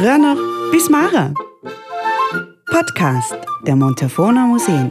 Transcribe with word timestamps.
Früher 0.00 0.16
noch 0.16 0.70
bis 0.72 0.88
Mara. 0.88 1.34
Podcast 2.70 3.36
der 3.66 3.76
Montafona 3.76 4.46
Museen. 4.46 4.90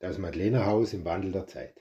Das 0.00 0.18
Madlenerhaus 0.18 0.92
im 0.94 1.04
Wandel 1.04 1.30
der 1.30 1.46
Zeit. 1.46 1.80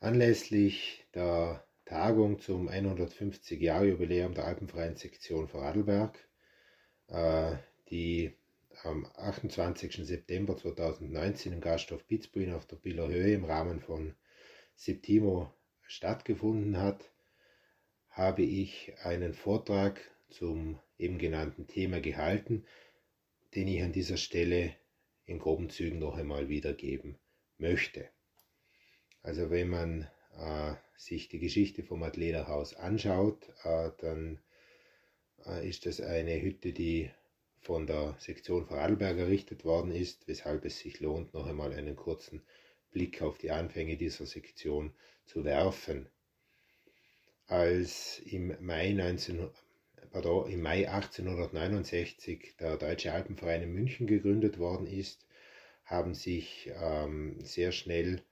Anlässlich 0.00 1.06
der 1.14 1.64
Tagung 1.86 2.40
zum 2.40 2.68
150-Jahr-Jubiläum 2.68 4.34
der 4.34 4.44
Alpenfreien 4.44 4.96
Sektion 4.96 5.48
Vorarlberg, 5.48 6.18
äh, 7.08 7.54
die 7.88 8.36
am 8.84 9.06
28. 9.16 10.04
September 10.06 10.56
2019 10.56 11.52
im 11.52 11.60
Gasthof 11.60 12.06
Pitzbuin 12.06 12.52
auf 12.52 12.66
der 12.66 12.76
Biller 12.76 13.08
Höhe 13.08 13.34
im 13.34 13.44
Rahmen 13.44 13.80
von 13.80 14.14
Septimo 14.74 15.52
stattgefunden 15.82 16.78
hat, 16.78 17.12
habe 18.08 18.42
ich 18.42 18.94
einen 19.02 19.34
Vortrag 19.34 20.00
zum 20.30 20.80
eben 20.98 21.18
genannten 21.18 21.66
Thema 21.66 22.00
gehalten, 22.00 22.66
den 23.54 23.68
ich 23.68 23.82
an 23.82 23.92
dieser 23.92 24.16
Stelle 24.16 24.74
in 25.24 25.38
groben 25.38 25.70
Zügen 25.70 25.98
noch 25.98 26.16
einmal 26.16 26.48
wiedergeben 26.48 27.18
möchte. 27.58 28.08
Also 29.22 29.50
wenn 29.50 29.68
man 29.68 30.08
äh, 30.36 30.74
sich 30.96 31.28
die 31.28 31.38
Geschichte 31.38 31.82
vom 31.82 32.02
Adlederhaus 32.02 32.74
anschaut, 32.74 33.48
äh, 33.62 33.90
dann 33.98 34.40
äh, 35.46 35.68
ist 35.68 35.86
das 35.86 36.00
eine 36.00 36.40
Hütte, 36.40 36.72
die 36.72 37.10
von 37.62 37.86
der 37.86 38.16
Sektion 38.18 38.66
Vorarlberg 38.66 39.18
errichtet 39.18 39.64
worden 39.64 39.92
ist, 39.92 40.26
weshalb 40.26 40.64
es 40.64 40.80
sich 40.80 41.00
lohnt, 41.00 41.32
noch 41.32 41.46
einmal 41.46 41.72
einen 41.72 41.96
kurzen 41.96 42.42
Blick 42.90 43.22
auf 43.22 43.38
die 43.38 43.52
Anfänge 43.52 43.96
dieser 43.96 44.26
Sektion 44.26 44.92
zu 45.24 45.44
werfen. 45.44 46.08
Als 47.46 48.18
im 48.24 48.54
Mai, 48.60 48.92
19, 48.92 49.48
pardon, 50.10 50.50
im 50.50 50.60
Mai 50.60 50.88
1869 50.90 52.56
der 52.58 52.76
Deutsche 52.76 53.12
Alpenverein 53.12 53.62
in 53.62 53.72
München 53.72 54.06
gegründet 54.06 54.58
worden 54.58 54.86
ist, 54.86 55.26
haben 55.84 56.14
sich 56.14 56.70
ähm, 56.74 57.40
sehr 57.44 57.70
schnell 57.72 58.22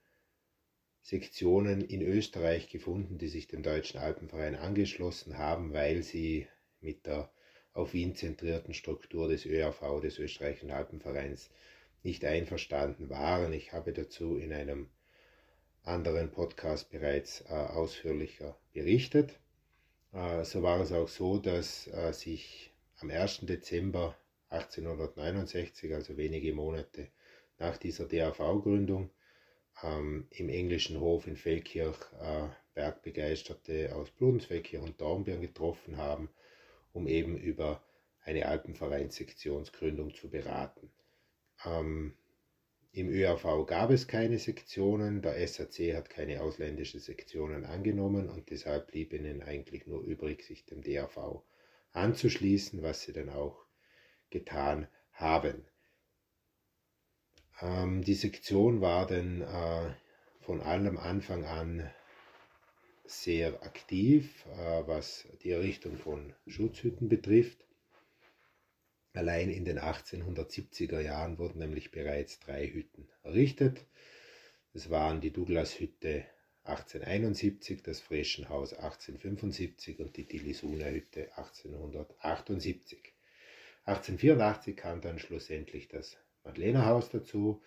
Sektionen 1.01 1.81
in 1.81 2.01
Österreich 2.01 2.69
gefunden, 2.69 3.17
die 3.17 3.27
sich 3.27 3.47
dem 3.47 3.63
Deutschen 3.63 3.99
Alpenverein 3.99 4.55
angeschlossen 4.55 5.37
haben, 5.37 5.73
weil 5.73 6.03
sie 6.03 6.47
mit 6.79 7.05
der 7.05 7.31
auf 7.73 7.93
Wien 7.93 8.15
zentrierten 8.15 8.73
Struktur 8.73 9.27
des 9.27 9.45
ÖAV, 9.45 10.01
des 10.01 10.19
Österreichischen 10.19 10.71
Alpenvereins, 10.71 11.49
nicht 12.03 12.25
einverstanden 12.25 13.09
waren. 13.09 13.53
Ich 13.53 13.73
habe 13.73 13.93
dazu 13.93 14.37
in 14.37 14.51
einem 14.51 14.89
anderen 15.83 16.31
Podcast 16.31 16.89
bereits 16.89 17.41
äh, 17.41 17.53
ausführlicher 17.53 18.57
berichtet. 18.73 19.39
Äh, 20.13 20.43
so 20.43 20.63
war 20.63 20.81
es 20.81 20.91
auch 20.91 21.07
so, 21.07 21.37
dass 21.37 21.87
äh, 21.87 22.11
sich 22.13 22.71
am 22.99 23.09
1. 23.09 23.41
Dezember 23.41 24.15
1869, 24.49 25.93
also 25.93 26.17
wenige 26.17 26.53
Monate 26.53 27.07
nach 27.57 27.77
dieser 27.77 28.05
DAV-Gründung, 28.05 29.09
ähm, 29.83 30.27
im 30.31 30.49
englischen 30.49 30.99
Hof 30.99 31.27
in 31.27 31.37
Feldkirch 31.37 31.97
äh, 32.19 32.49
Bergbegeisterte 32.73 33.95
aus 33.95 34.11
Bludenz, 34.11 34.47
und 34.73 34.99
Dornbirn 34.99 35.41
getroffen 35.41 35.97
haben 35.97 36.29
um 36.93 37.07
eben 37.07 37.37
über 37.37 37.83
eine 38.23 38.45
Alpenvereinssektionsgründung 38.45 40.13
zu 40.13 40.29
beraten. 40.29 40.91
Ähm, 41.65 42.15
Im 42.91 43.09
ÖAV 43.09 43.65
gab 43.65 43.89
es 43.91 44.07
keine 44.07 44.37
Sektionen, 44.37 45.21
der 45.21 45.47
SAC 45.47 45.95
hat 45.95 46.09
keine 46.09 46.41
ausländischen 46.41 46.99
Sektionen 46.99 47.65
angenommen 47.65 48.29
und 48.29 48.49
deshalb 48.49 48.91
blieb 48.91 49.13
ihnen 49.13 49.41
eigentlich 49.41 49.87
nur 49.87 50.01
übrig, 50.03 50.43
sich 50.43 50.65
dem 50.65 50.81
DAV 50.81 51.41
anzuschließen, 51.93 52.81
was 52.81 53.03
sie 53.03 53.13
dann 53.13 53.29
auch 53.29 53.65
getan 54.29 54.87
haben. 55.13 55.65
Ähm, 57.61 58.03
die 58.03 58.13
Sektion 58.13 58.81
war 58.81 59.07
dann 59.07 59.41
äh, 59.41 59.93
von 60.41 60.61
allem 60.61 60.97
Anfang 60.97 61.45
an 61.45 61.89
sehr 63.11 63.61
aktiv, 63.63 64.45
äh, 64.57 64.87
was 64.87 65.27
die 65.43 65.51
Errichtung 65.51 65.97
von 65.97 66.33
Schutzhütten 66.47 67.09
betrifft. 67.09 67.65
Allein 69.13 69.49
in 69.49 69.65
den 69.65 69.79
1870er 69.79 71.01
Jahren 71.01 71.37
wurden 71.37 71.59
nämlich 71.59 71.91
bereits 71.91 72.39
drei 72.39 72.67
Hütten 72.67 73.09
errichtet. 73.23 73.85
Das 74.73 74.89
waren 74.89 75.19
die 75.19 75.31
Douglas-Hütte 75.31 76.25
1871, 76.63 77.83
das 77.83 77.99
Freschenhaus 77.99 78.73
1875 78.73 79.99
und 79.99 80.15
die 80.15 80.25
Dillisuna-Hütte 80.25 81.35
1878. 81.35 83.13
1884 83.85 84.77
kam 84.77 85.01
dann 85.01 85.19
schlussendlich 85.19 85.89
das 85.89 86.17
Madlenerhaus 86.43 87.09
dazu, 87.09 87.61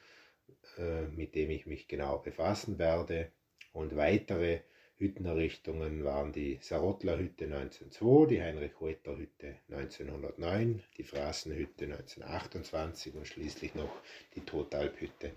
äh, 0.78 1.03
mit 1.09 1.34
dem 1.34 1.50
ich 1.50 1.66
mich 1.66 1.88
genau 1.88 2.19
befassen 2.19 2.78
werde, 2.78 3.31
und 3.75 3.97
weitere 3.97 4.61
Hüttenerrichtungen 4.97 6.05
waren 6.05 6.32
die 6.32 6.59
Sarottler-Hütte 6.60 7.47
1902, 7.47 8.27
die 8.27 8.43
Heinrich-Huetter-Hütte 8.43 9.56
1909, 9.69 10.82
die 10.97 11.03
Fraßenhütte 11.03 11.87
1928 11.87 13.15
und 13.15 13.27
schließlich 13.27 13.75
noch 13.75 13.91
die 14.37 14.41
Totalp-Hütte 14.41 15.32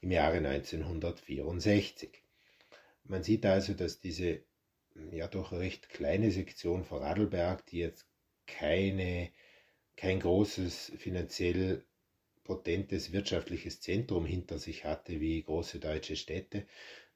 im 0.00 0.10
Jahre 0.10 0.38
1964. 0.38 2.10
Man 3.04 3.22
sieht 3.22 3.46
also, 3.46 3.74
dass 3.74 4.00
diese 4.00 4.42
ja 5.12 5.28
doch 5.28 5.52
recht 5.52 5.88
kleine 5.88 6.30
Sektion 6.32 6.84
vor 6.84 7.00
Radlberg, 7.00 7.64
die 7.66 7.78
jetzt 7.78 8.06
keine, 8.46 9.30
kein 9.96 10.18
großes 10.18 10.92
finanziell 10.98 11.84
potentes 12.42 13.12
wirtschaftliches 13.12 13.80
Zentrum 13.80 14.24
hinter 14.26 14.58
sich 14.58 14.84
hatte 14.84 15.20
wie 15.20 15.42
große 15.42 15.78
deutsche 15.78 16.16
Städte, 16.16 16.66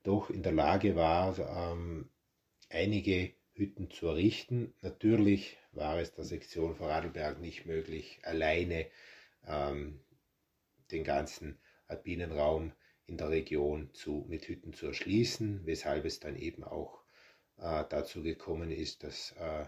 doch 0.02 0.30
in 0.30 0.42
der 0.42 0.52
Lage 0.52 0.96
war, 0.96 1.38
ähm, 1.38 2.10
einige 2.68 3.32
Hütten 3.54 3.90
zu 3.90 4.08
errichten. 4.08 4.74
Natürlich 4.80 5.58
war 5.72 5.98
es 5.98 6.14
der 6.14 6.24
Sektion 6.24 6.74
Vorarlberg 6.74 7.40
nicht 7.40 7.66
möglich, 7.66 8.20
alleine 8.22 8.86
ähm, 9.46 10.00
den 10.90 11.04
ganzen 11.04 11.58
alpinen 11.86 12.32
Raum 12.32 12.72
in 13.06 13.18
der 13.18 13.30
Region 13.30 13.92
zu, 13.94 14.24
mit 14.28 14.48
Hütten 14.48 14.72
zu 14.72 14.86
erschließen, 14.86 15.66
weshalb 15.66 16.04
es 16.04 16.20
dann 16.20 16.36
eben 16.36 16.64
auch 16.64 17.02
äh, 17.58 17.84
dazu 17.88 18.22
gekommen 18.22 18.70
ist, 18.70 19.04
dass 19.04 19.32
äh, 19.32 19.66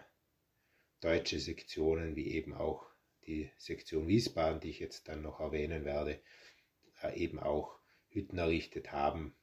deutsche 1.00 1.38
Sektionen 1.38 2.16
wie 2.16 2.32
eben 2.32 2.54
auch 2.54 2.86
die 3.26 3.50
Sektion 3.58 4.06
Wiesbaden, 4.08 4.60
die 4.60 4.70
ich 4.70 4.80
jetzt 4.80 5.08
dann 5.08 5.22
noch 5.22 5.40
erwähnen 5.40 5.84
werde, 5.84 6.20
äh, 7.02 7.18
eben 7.18 7.38
auch 7.38 7.78
Hütten 8.08 8.38
errichtet 8.38 8.92
haben, 8.92 9.34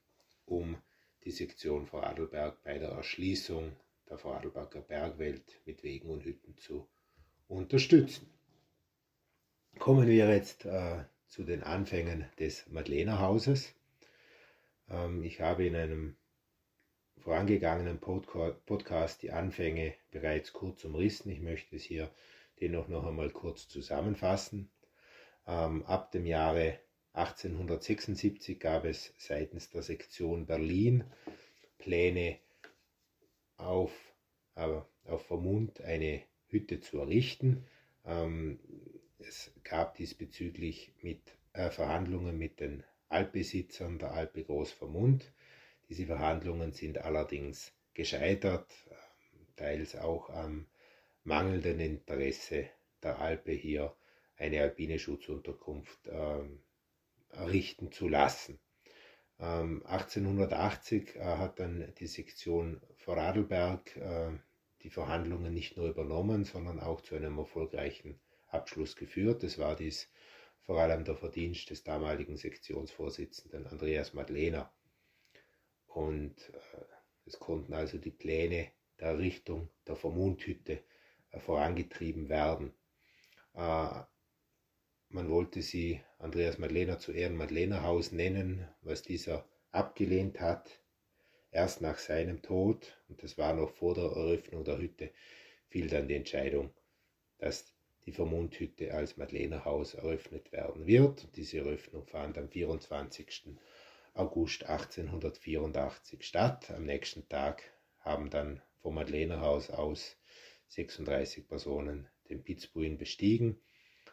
um 0.52 0.76
die 1.24 1.30
Sektion 1.30 1.86
Vorarlberg 1.86 2.62
bei 2.62 2.78
der 2.78 2.90
Erschließung 2.90 3.72
der 4.08 4.18
Vorarlberger 4.18 4.82
Bergwelt 4.82 5.60
mit 5.64 5.82
Wegen 5.82 6.10
und 6.10 6.24
Hütten 6.24 6.56
zu 6.58 6.86
unterstützen. 7.48 8.28
Kommen 9.78 10.06
wir 10.06 10.28
jetzt 10.28 10.66
äh, 10.66 11.04
zu 11.28 11.44
den 11.44 11.62
Anfängen 11.62 12.26
des 12.38 12.68
Madlenerhauses. 12.68 13.74
Ähm, 14.90 15.22
ich 15.22 15.40
habe 15.40 15.64
in 15.64 15.74
einem 15.74 16.16
vorangegangenen 17.18 17.98
Podcast 17.98 19.22
die 19.22 19.30
Anfänge 19.30 19.94
bereits 20.10 20.52
kurz 20.52 20.84
umrissen. 20.84 21.30
Ich 21.30 21.40
möchte 21.40 21.76
es 21.76 21.84
hier 21.84 22.10
dennoch 22.60 22.88
noch 22.88 23.06
einmal 23.06 23.30
kurz 23.30 23.68
zusammenfassen. 23.68 24.70
Ähm, 25.46 25.84
ab 25.86 26.12
dem 26.12 26.26
Jahre 26.26 26.78
1876 27.14 28.58
gab 28.58 28.84
es 28.84 29.12
seitens 29.18 29.70
der 29.70 29.82
Sektion 29.82 30.46
Berlin 30.46 31.04
Pläne 31.78 32.38
auf, 33.56 33.92
äh, 34.54 34.80
auf 35.04 35.26
Vermund 35.26 35.80
eine 35.82 36.22
Hütte 36.48 36.80
zu 36.80 37.00
errichten. 37.00 37.66
Ähm, 38.04 38.58
es 39.18 39.52
gab 39.62 39.96
diesbezüglich 39.96 40.92
mit, 41.02 41.20
äh, 41.52 41.70
Verhandlungen 41.70 42.38
mit 42.38 42.60
den 42.60 42.82
Altbesitzern 43.08 43.98
der 43.98 44.12
Alpe 44.12 44.44
Groß 44.44 44.72
Vermund. 44.72 45.32
Diese 45.88 46.06
Verhandlungen 46.06 46.72
sind 46.72 46.98
allerdings 46.98 47.72
gescheitert, 47.94 48.72
äh, 48.90 48.94
teils 49.56 49.96
auch 49.96 50.30
am 50.30 50.66
mangelnden 51.24 51.78
Interesse 51.78 52.70
der 53.02 53.18
Alpe 53.18 53.52
hier 53.52 53.94
eine 54.36 54.62
alpine 54.62 54.98
Schutzunterkunft 54.98 56.06
äh, 56.08 56.44
errichten 57.32 57.92
zu 57.92 58.08
lassen. 58.08 58.58
1880 59.38 61.16
ähm, 61.16 61.20
äh, 61.20 61.24
hat 61.24 61.58
dann 61.58 61.92
die 61.98 62.06
Sektion 62.06 62.80
Vorarlberg 62.96 63.96
äh, 63.96 64.30
die 64.82 64.90
Verhandlungen 64.90 65.52
nicht 65.52 65.76
nur 65.76 65.88
übernommen, 65.88 66.44
sondern 66.44 66.78
auch 66.78 67.00
zu 67.00 67.16
einem 67.16 67.38
erfolgreichen 67.38 68.20
Abschluss 68.46 68.94
geführt. 68.94 69.42
Es 69.42 69.58
war 69.58 69.74
dies 69.74 70.08
vor 70.60 70.80
allem 70.80 71.04
der 71.04 71.16
Verdienst 71.16 71.70
des 71.70 71.82
damaligen 71.82 72.36
Sektionsvorsitzenden 72.36 73.66
Andreas 73.66 74.12
Madlener. 74.12 74.72
Und 75.86 76.36
äh, 76.50 76.84
es 77.26 77.38
konnten 77.40 77.72
also 77.72 77.98
die 77.98 78.10
Pläne 78.10 78.70
der 79.00 79.08
Errichtung 79.08 79.68
der 79.88 79.96
Vermundhütte 79.96 80.84
vorangetrieben 81.38 82.28
werden. 82.28 82.74
Man 83.54 84.06
wollte 85.30 85.62
sie 85.62 86.02
Andreas 86.22 86.56
Madlener 86.56 87.00
zu 87.00 87.10
Ehren 87.10 87.34
Madlener 87.34 87.82
Haus 87.82 88.12
nennen, 88.12 88.68
was 88.82 89.02
dieser 89.02 89.44
abgelehnt 89.72 90.40
hat. 90.40 90.70
Erst 91.50 91.80
nach 91.80 91.98
seinem 91.98 92.42
Tod, 92.42 92.96
und 93.08 93.20
das 93.24 93.38
war 93.38 93.54
noch 93.54 93.70
vor 93.70 93.94
der 93.94 94.04
Eröffnung 94.04 94.62
der 94.62 94.78
Hütte, 94.78 95.10
fiel 95.68 95.88
dann 95.88 96.06
die 96.06 96.14
Entscheidung, 96.14 96.72
dass 97.38 97.74
die 98.06 98.12
Vermundhütte 98.12 98.94
als 98.94 99.16
Madlener 99.16 99.64
Haus 99.64 99.94
eröffnet 99.94 100.52
werden 100.52 100.86
wird. 100.86 101.26
Diese 101.34 101.58
Eröffnung 101.58 102.06
fand 102.06 102.38
am 102.38 102.48
24. 102.48 103.56
August 104.14 104.64
1884 104.64 106.22
statt. 106.22 106.70
Am 106.70 106.84
nächsten 106.84 107.28
Tag 107.28 107.64
haben 107.98 108.30
dann 108.30 108.62
vom 108.80 108.94
Madlener 108.94 109.40
Haus 109.40 109.70
aus 109.70 110.16
36 110.68 111.48
Personen 111.48 112.06
den 112.28 112.44
Pitzbuin 112.44 112.96
bestiegen. 112.96 113.60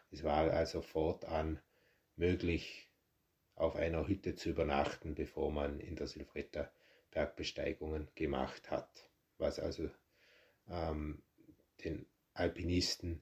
Es 0.10 0.24
war 0.24 0.50
also 0.50 0.82
fortan 0.82 1.60
möglich, 2.20 2.90
auf 3.56 3.76
einer 3.76 4.08
Hütte 4.08 4.36
zu 4.36 4.50
übernachten, 4.50 5.16
bevor 5.16 5.52
man 5.52 5.80
in 5.80 5.96
der 5.96 6.08
Silvretta 6.08 6.72
Bergbesteigungen 7.12 8.08
gemacht 8.16 8.70
hat, 8.70 9.10
was 9.38 9.60
also 9.60 9.90
ähm, 10.70 11.24
den 11.84 12.06
Alpinisten 12.34 13.22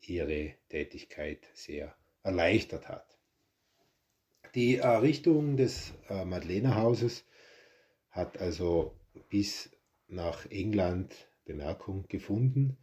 ihre 0.00 0.54
Tätigkeit 0.68 1.46
sehr 1.54 1.96
erleichtert 2.22 2.88
hat. 2.88 3.18
Die 4.54 4.76
Errichtung 4.76 5.56
des 5.56 5.92
äh, 6.08 6.24
Madlenerhauses 6.24 7.24
hat 8.10 8.38
also 8.38 8.98
bis 9.28 9.70
nach 10.08 10.46
England 10.46 11.28
Bemerkung 11.44 12.06
gefunden. 12.08 12.78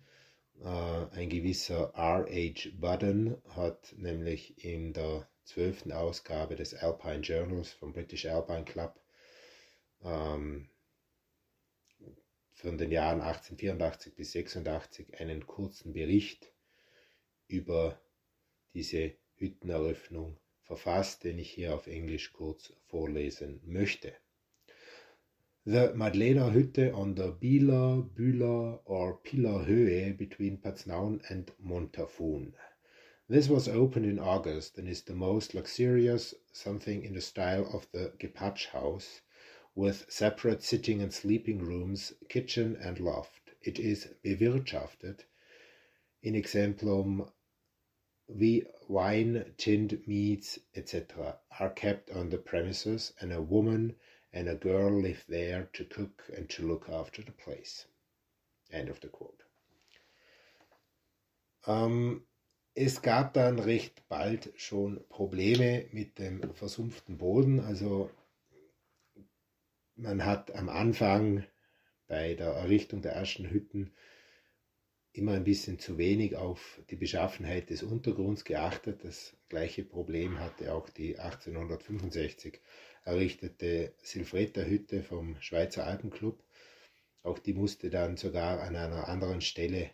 Äh, 0.62 0.68
ein 0.68 1.30
gewisser 1.30 1.94
R.H. 1.96 2.70
Budden 2.80 3.42
hat 3.50 3.96
nämlich 3.98 4.64
in 4.64 4.94
der 4.94 5.28
zwölften 5.44 5.92
Ausgabe 5.92 6.56
des 6.56 6.74
Alpine 6.74 7.22
Journals 7.22 7.72
vom 7.72 7.94
British 7.94 8.25
Alpine 8.25 8.66
Club 8.66 9.00
ähm, 10.04 10.69
von 12.54 12.78
den 12.78 12.92
Jahren 12.92 13.22
1884 13.22 14.16
bis 14.16 14.31
86 14.31 15.19
einen 15.19 15.45
kurzen 15.45 15.94
Bericht 15.94 16.54
über 17.48 18.00
diese 18.74 19.13
Hütteneröffnung 19.36 20.38
verfasst, 20.62 21.24
den 21.24 21.40
ich 21.40 21.51
hier 21.51 21.75
auf 21.75 21.88
Englisch 21.88 22.31
kurz 22.31 22.74
vorlesen 22.88 23.62
möchte. 23.66 24.13
The 25.66 25.92
Madlener 25.94 26.54
Hütte 26.54 26.94
on 26.94 27.16
the 27.16 27.31
Bieler, 27.39 28.01
Bühler 28.01 28.81
or 28.86 29.22
Piller 29.24 29.66
Höhe 29.66 30.13
between 30.13 30.60
Paznaun 30.60 31.22
and 31.28 31.54
Montafon. 31.60 32.56
This 33.34 33.50
was 33.50 33.68
opened 33.68 34.06
in 34.06 34.20
August 34.20 34.78
and 34.78 34.88
is 34.88 35.02
the 35.02 35.16
most 35.16 35.56
luxurious, 35.56 36.36
something 36.52 37.04
in 37.04 37.16
the 37.16 37.20
style 37.20 37.68
of 37.74 37.92
the 37.92 38.14
Gepatsch 38.20 38.68
house, 38.68 39.22
with 39.74 40.06
separate 40.08 40.62
sitting 40.62 41.02
and 41.02 41.12
sleeping 41.12 41.58
rooms, 41.58 42.14
kitchen 42.30 42.76
and 42.76 43.00
loft. 43.00 43.50
It 43.60 43.80
is 43.80 44.14
bewirtschaftet 44.24 45.22
in 46.22 46.36
exemplum 46.36 47.32
wie 48.28 48.68
wine, 48.88 49.56
tinned 49.58 50.08
meats, 50.08 50.60
etc. 50.76 51.40
are 51.60 51.72
kept 51.72 52.12
on 52.12 52.30
the 52.30 52.38
premises, 52.38 53.14
and 53.20 53.34
a 53.34 53.42
woman 53.42 53.96
and 54.32 54.48
a 54.48 54.54
girl 54.54 54.92
live 54.92 55.26
there 55.28 55.72
to 55.74 55.86
cook 55.86 56.22
and 56.38 56.48
to 56.52 56.68
look 56.68 56.88
after 56.88 57.24
the 57.24 57.32
place. 57.32 57.88
End 58.72 58.90
of 58.90 59.00
the 59.00 59.08
quote. 59.08 59.42
Ähm, 61.66 62.22
es 62.75 63.02
gab 63.02 63.34
dann 63.34 63.60
recht 63.60 64.08
bald 64.10 64.52
schon 64.56 65.04
Probleme 65.10 65.86
mit 65.92 66.18
dem 66.18 66.54
versumpften 66.56 67.18
Boden. 67.18 67.60
Also 67.60 68.10
man 69.96 70.25
hat 70.25 70.56
am 70.56 70.70
Anfang 70.70 71.46
bei 72.08 72.34
der 72.34 72.48
Errichtung 72.48 73.02
der 73.02 73.14
ersten 73.14 73.50
Hütten 73.50 73.94
immer 75.12 75.34
ein 75.34 75.44
bisschen 75.44 75.78
zu 75.78 76.00
wenig 76.00 76.36
auf 76.36 76.81
die 76.90 76.96
Beschaffenheit 76.96 77.70
des 77.70 77.84
Untergrunds 77.84 78.44
geachtet. 78.44 79.04
Das 79.04 79.38
gleiche 79.50 79.84
Problem 79.84 80.40
hatte 80.40 80.74
auch 80.74 80.90
die 80.90 81.20
1865 81.20 82.60
errichtete 83.04 83.94
Silvretta-Hütte 84.02 85.04
vom 85.04 85.40
Schweizer 85.40 85.86
Alpenclub. 85.86 86.44
Auch 87.22 87.38
die 87.38 87.54
musste 87.54 87.92
dann 87.92 88.18
sogar 88.18 88.62
an 88.62 88.75
einer 88.75 89.08
anderen 89.08 89.42
Stelle 89.42 89.92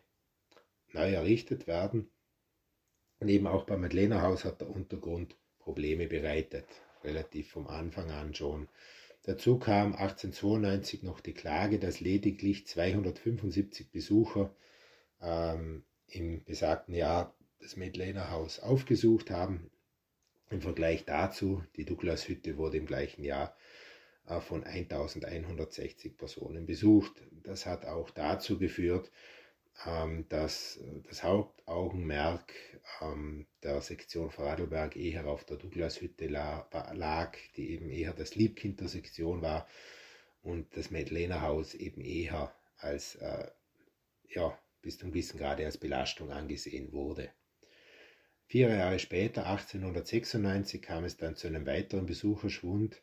neu 0.93 1.11
errichtet 1.11 1.67
werden. 1.67 2.09
Und 3.19 3.29
eben 3.29 3.47
auch 3.47 3.65
beim 3.65 3.81
Madlenerhaus 3.81 4.45
hat 4.45 4.61
der 4.61 4.69
Untergrund 4.69 5.35
Probleme 5.59 6.07
bereitet, 6.07 6.65
relativ 7.03 7.51
vom 7.51 7.67
Anfang 7.67 8.09
an 8.11 8.33
schon. 8.33 8.67
Dazu 9.23 9.59
kam 9.59 9.93
1892 9.93 11.03
noch 11.03 11.19
die 11.19 11.33
Klage, 11.33 11.79
dass 11.79 11.99
lediglich 11.99 12.65
275 12.65 13.91
Besucher 13.91 14.55
ähm, 15.21 15.83
im 16.07 16.43
besagten 16.45 16.95
Jahr 16.95 17.35
das 17.59 17.75
Medlener 17.75 18.31
Haus 18.31 18.59
aufgesucht 18.59 19.29
haben. 19.29 19.69
Im 20.49 20.61
Vergleich 20.61 21.05
dazu, 21.05 21.63
die 21.75 21.85
Douglas-Hütte 21.85 22.57
wurde 22.57 22.77
im 22.77 22.85
gleichen 22.85 23.23
Jahr 23.23 23.55
äh, 24.25 24.39
von 24.39 24.63
1160 24.63 26.17
Personen 26.17 26.65
besucht. 26.65 27.21
Das 27.43 27.65
hat 27.65 27.85
auch 27.85 28.09
dazu 28.09 28.57
geführt, 28.57 29.11
ähm, 29.85 30.25
dass 30.29 30.79
das 31.07 31.23
Hauptaugenmerk 31.23 32.53
ähm, 33.01 33.45
der 33.63 33.81
Sektion 33.81 34.29
Vorarlberg 34.29 34.95
eher 34.95 35.27
auf 35.27 35.45
der 35.45 35.57
Douglas-Hütte 35.57 36.27
lag, 36.27 37.37
die 37.55 37.71
eben 37.71 37.89
eher 37.89 38.13
das 38.13 38.35
Liebkind 38.35 38.79
der 38.81 38.87
Sektion 38.87 39.41
war 39.41 39.67
und 40.41 40.75
das 40.75 40.91
Medlener 40.91 41.41
Haus 41.41 41.73
eben 41.73 42.01
eher 42.01 42.53
als 42.77 43.15
äh, 43.15 43.47
ja, 44.29 44.57
bis 44.81 44.97
zum 44.97 45.11
gewissen 45.11 45.37
Grade 45.37 45.65
als 45.65 45.77
Belastung 45.77 46.31
angesehen 46.31 46.91
wurde. 46.91 47.29
Vier 48.45 48.69
Jahre 48.69 48.99
später, 48.99 49.45
1896, 49.45 50.81
kam 50.81 51.03
es 51.03 51.17
dann 51.17 51.35
zu 51.35 51.47
einem 51.47 51.67
weiteren 51.67 52.05
Besucherschwund, 52.05 53.01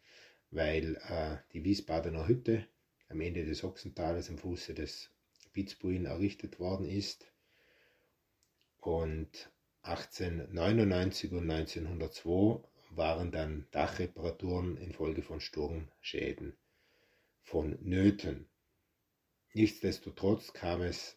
weil 0.50 0.96
äh, 1.08 1.36
die 1.52 1.62
Wiesbadener 1.62 2.26
Hütte 2.26 2.66
am 3.08 3.20
Ende 3.20 3.44
des 3.44 3.62
Ochsentales 3.62 4.28
am 4.28 4.38
Fuße 4.38 4.74
des 4.74 5.10
Pitzbuin 5.56 6.04
errichtet 6.04 6.60
worden 6.60 6.86
ist. 6.86 7.32
Und 8.78 9.50
1899 9.80 11.32
und 11.32 11.50
1902 11.50 12.62
waren 12.90 13.32
dann 13.32 13.66
Dachreparaturen 13.70 14.76
infolge 14.76 15.22
von 15.22 15.40
Sturmschäden 15.40 16.58
von 17.42 17.78
Nöten. 17.80 18.46
Nichtsdestotrotz 19.54 20.52
kam 20.52 20.82
es 20.82 21.16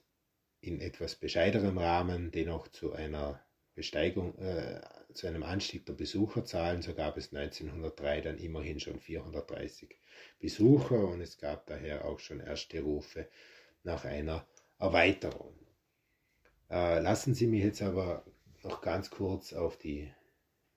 in 0.61 0.79
etwas 0.79 1.15
bescheidenerem 1.15 1.77
Rahmen 1.77 2.31
dennoch 2.31 2.69
zu 2.69 2.93
einer 2.93 3.43
Besteigung, 3.75 4.37
äh, 4.37 4.79
zu 5.13 5.27
einem 5.27 5.43
Anstieg 5.43 5.85
der 5.85 5.93
Besucherzahlen. 5.93 6.81
So 6.81 6.93
gab 6.93 7.17
es 7.17 7.33
1903 7.33 8.21
dann 8.21 8.37
immerhin 8.37 8.79
schon 8.79 9.01
430 9.01 9.97
Besucher 10.39 11.09
und 11.09 11.19
es 11.19 11.37
gab 11.37 11.65
daher 11.67 12.05
auch 12.05 12.19
schon 12.19 12.39
erste 12.39 12.79
Rufe 12.79 13.27
nach 13.83 14.05
einer 14.05 14.47
Erweiterung. 14.77 15.55
Äh, 16.69 16.99
lassen 16.99 17.33
Sie 17.33 17.47
mich 17.47 17.63
jetzt 17.63 17.81
aber 17.81 18.23
noch 18.63 18.81
ganz 18.81 19.09
kurz 19.09 19.53
auf 19.53 19.77
die 19.77 20.11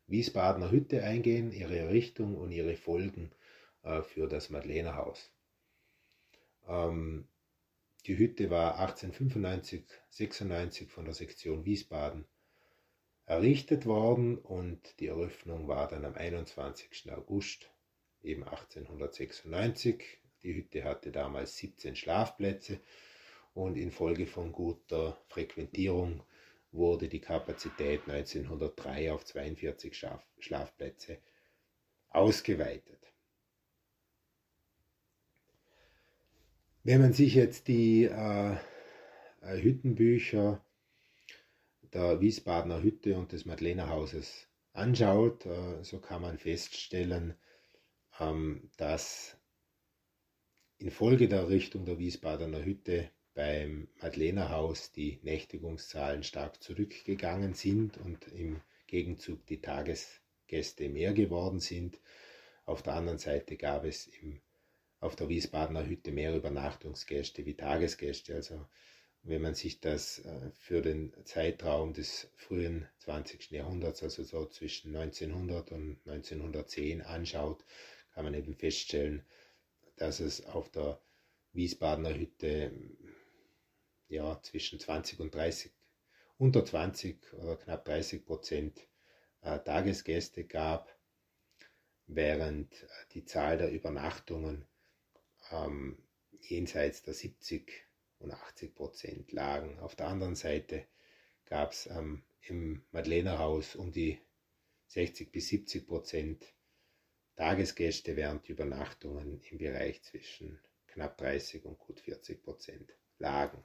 Wiesbadener 0.06 0.70
Hütte 0.70 1.02
eingehen, 1.02 1.52
ihre 1.52 1.78
Errichtung 1.78 2.36
und 2.36 2.50
ihre 2.52 2.76
Folgen 2.76 3.32
äh, 3.82 4.02
für 4.02 4.28
das 4.28 4.50
Madlenerhaus. 4.50 5.32
Ähm, 6.66 7.28
die 8.06 8.18
Hütte 8.18 8.50
war 8.50 8.78
1895, 8.78 9.84
96 10.10 10.90
von 10.90 11.04
der 11.04 11.14
Sektion 11.14 11.64
Wiesbaden 11.64 12.26
errichtet 13.26 13.86
worden 13.86 14.38
und 14.38 14.98
die 15.00 15.06
Eröffnung 15.06 15.68
war 15.68 15.88
dann 15.88 16.04
am 16.04 16.14
21. 16.14 17.12
August 17.12 17.70
eben 18.22 18.42
1896. 18.42 20.21
Die 20.42 20.54
Hütte 20.54 20.84
hatte 20.84 21.12
damals 21.12 21.56
17 21.56 21.96
Schlafplätze 21.96 22.80
und 23.54 23.76
infolge 23.76 24.26
von 24.26 24.52
guter 24.52 25.18
Frequentierung 25.28 26.22
wurde 26.72 27.08
die 27.08 27.20
Kapazität 27.20 28.08
1903 28.08 29.12
auf 29.12 29.24
42 29.24 29.94
Schlafplätze 30.38 31.18
ausgeweitet. 32.08 32.98
Wenn 36.84 37.00
man 37.00 37.12
sich 37.12 37.34
jetzt 37.34 37.68
die 37.68 38.04
äh, 38.04 38.56
äh, 39.42 39.62
Hüttenbücher 39.62 40.64
der 41.92 42.20
Wiesbadener 42.20 42.82
Hütte 42.82 43.16
und 43.16 43.30
des 43.32 43.44
Madlenerhauses 43.44 44.48
anschaut, 44.72 45.46
äh, 45.46 45.84
so 45.84 46.00
kann 46.00 46.22
man 46.22 46.38
feststellen, 46.38 47.34
ähm, 48.18 48.70
dass 48.78 49.36
infolge 50.82 51.28
der 51.28 51.40
Errichtung 51.40 51.84
der 51.84 51.98
Wiesbadener 51.98 52.64
Hütte 52.64 53.08
beim 53.34 53.88
Madlenerhaus 54.02 54.90
die 54.90 55.20
Nächtigungszahlen 55.22 56.24
stark 56.24 56.60
zurückgegangen 56.60 57.54
sind 57.54 57.98
und 57.98 58.26
im 58.28 58.60
Gegenzug 58.88 59.46
die 59.46 59.60
Tagesgäste 59.60 60.88
mehr 60.88 61.12
geworden 61.12 61.60
sind. 61.60 62.00
Auf 62.66 62.82
der 62.82 62.94
anderen 62.94 63.18
Seite 63.18 63.56
gab 63.56 63.84
es 63.84 64.08
im, 64.08 64.40
auf 64.98 65.14
der 65.14 65.28
Wiesbadener 65.28 65.86
Hütte 65.86 66.10
mehr 66.10 66.34
Übernachtungsgäste 66.34 67.46
wie 67.46 67.54
Tagesgäste. 67.54 68.34
Also 68.34 68.66
wenn 69.22 69.40
man 69.40 69.54
sich 69.54 69.80
das 69.80 70.18
äh, 70.18 70.50
für 70.52 70.82
den 70.82 71.12
Zeitraum 71.24 71.92
des 71.92 72.28
frühen 72.34 72.88
20. 72.98 73.52
Jahrhunderts, 73.52 74.02
also 74.02 74.24
so 74.24 74.46
zwischen 74.46 74.96
1900 74.96 75.70
und 75.70 75.98
1910 76.06 77.02
anschaut, 77.02 77.64
kann 78.14 78.24
man 78.24 78.34
eben 78.34 78.54
feststellen, 78.56 79.24
dass 79.96 80.20
es 80.20 80.44
auf 80.46 80.70
der 80.70 81.00
Wiesbadener 81.52 82.14
Hütte 82.14 82.72
ja, 84.08 84.40
zwischen 84.42 84.78
20 84.78 85.20
und 85.20 85.34
30, 85.34 85.72
unter 86.38 86.64
20 86.64 87.32
oder 87.34 87.56
knapp 87.56 87.84
30 87.84 88.24
Prozent 88.24 88.88
äh, 89.42 89.58
Tagesgäste 89.58 90.44
gab, 90.44 90.94
während 92.06 92.72
äh, 92.82 92.86
die 93.12 93.24
Zahl 93.24 93.58
der 93.58 93.70
Übernachtungen 93.70 94.66
ähm, 95.50 95.98
jenseits 96.40 97.02
der 97.02 97.14
70 97.14 97.72
und 98.18 98.32
80 98.32 98.74
Prozent 98.74 99.32
lagen. 99.32 99.78
Auf 99.80 99.96
der 99.96 100.08
anderen 100.08 100.36
Seite 100.36 100.86
gab 101.46 101.72
es 101.72 101.86
ähm, 101.86 102.22
im 102.42 102.84
Madlenerhaus 102.92 103.76
um 103.76 103.92
die 103.92 104.18
60 104.88 105.32
bis 105.32 105.48
70 105.48 105.86
Prozent 105.86 106.54
Tagesgäste, 107.36 108.16
während 108.16 108.48
Übernachtungen 108.48 109.40
im 109.50 109.58
Bereich 109.58 110.02
zwischen 110.02 110.60
knapp 110.86 111.16
30 111.18 111.64
und 111.64 111.78
gut 111.78 112.00
40 112.00 112.42
Prozent 112.42 112.92
lagen. 113.18 113.62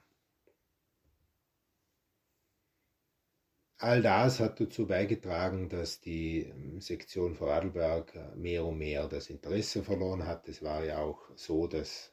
All 3.80 4.02
das 4.02 4.40
hat 4.40 4.60
dazu 4.60 4.88
beigetragen, 4.88 5.70
dass 5.70 6.02
die 6.02 6.46
ähm, 6.46 6.82
Sektion 6.82 7.36
Vorarlberg 7.36 8.16
äh, 8.16 8.36
mehr 8.36 8.66
und 8.66 8.80
mehr 8.80 9.08
das 9.08 9.30
Interesse 9.30 9.84
verloren 9.84 10.26
hat. 10.26 10.50
Es 10.50 10.64
war 10.64 10.84
ja 10.84 10.98
auch 11.00 11.22
so, 11.36 11.68
dass 11.68 12.12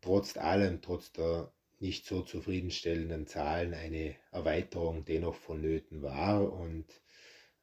trotz 0.00 0.38
allem, 0.38 0.80
trotz 0.80 1.12
der 1.12 1.52
nicht 1.78 2.06
so 2.06 2.22
zufriedenstellenden 2.22 3.26
Zahlen 3.26 3.74
eine 3.74 4.16
Erweiterung 4.30 5.04
dennoch 5.04 5.34
vonnöten 5.34 6.00
war 6.00 6.50
und 6.50 6.86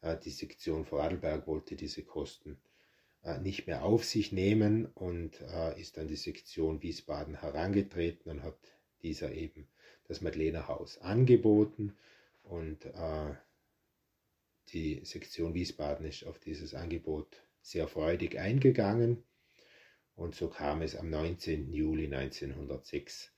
die 0.02 0.30
Sektion 0.30 0.86
Vorarlberg 0.86 1.46
wollte 1.48 1.76
diese 1.76 2.04
Kosten 2.04 2.58
äh, 3.24 3.40
nicht 3.40 3.68
mehr 3.68 3.84
auf 3.84 4.06
sich 4.06 4.32
nehmen 4.32 4.86
und 4.86 5.42
äh, 5.42 5.80
ist 5.80 5.98
an 5.98 6.08
die 6.08 6.16
Sektion 6.16 6.82
Wiesbaden 6.82 7.42
herangetreten 7.42 8.32
und 8.32 8.44
hat 8.44 8.58
dieser 9.02 9.34
eben 9.34 9.68
das 10.08 10.22
Madlenerhaus 10.22 11.00
angeboten 11.00 11.98
und 12.44 12.86
äh, 12.86 13.34
die 14.70 15.04
Sektion 15.04 15.54
Wiesbaden 15.54 16.06
ist 16.06 16.26
auf 16.26 16.40
dieses 16.40 16.74
Angebot 16.74 17.44
sehr 17.62 17.90
freudig 17.90 18.40
eingegangen 18.40 19.24
und 20.16 20.34
so 20.34 20.50
kam 20.50 20.82
es 20.82 20.96
am 20.96 21.10
19. 21.10 21.74
Juli 21.74 22.06
1906 22.06 23.34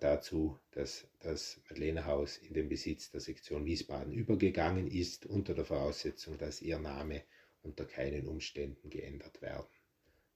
dazu, 0.00 0.58
dass 0.72 1.06
das 1.20 1.60
Madlenerhaus 1.68 2.38
in 2.38 2.54
den 2.54 2.68
Besitz 2.68 3.10
der 3.10 3.20
Sektion 3.20 3.64
Wiesbaden 3.64 4.12
übergegangen 4.12 4.88
ist, 4.88 5.26
unter 5.26 5.54
der 5.54 5.64
Voraussetzung, 5.64 6.38
dass 6.38 6.60
ihr 6.60 6.78
Name 6.78 7.22
unter 7.62 7.84
keinen 7.84 8.26
Umständen 8.26 8.90
geändert 8.90 9.40
werden 9.42 9.66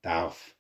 darf. 0.02 0.57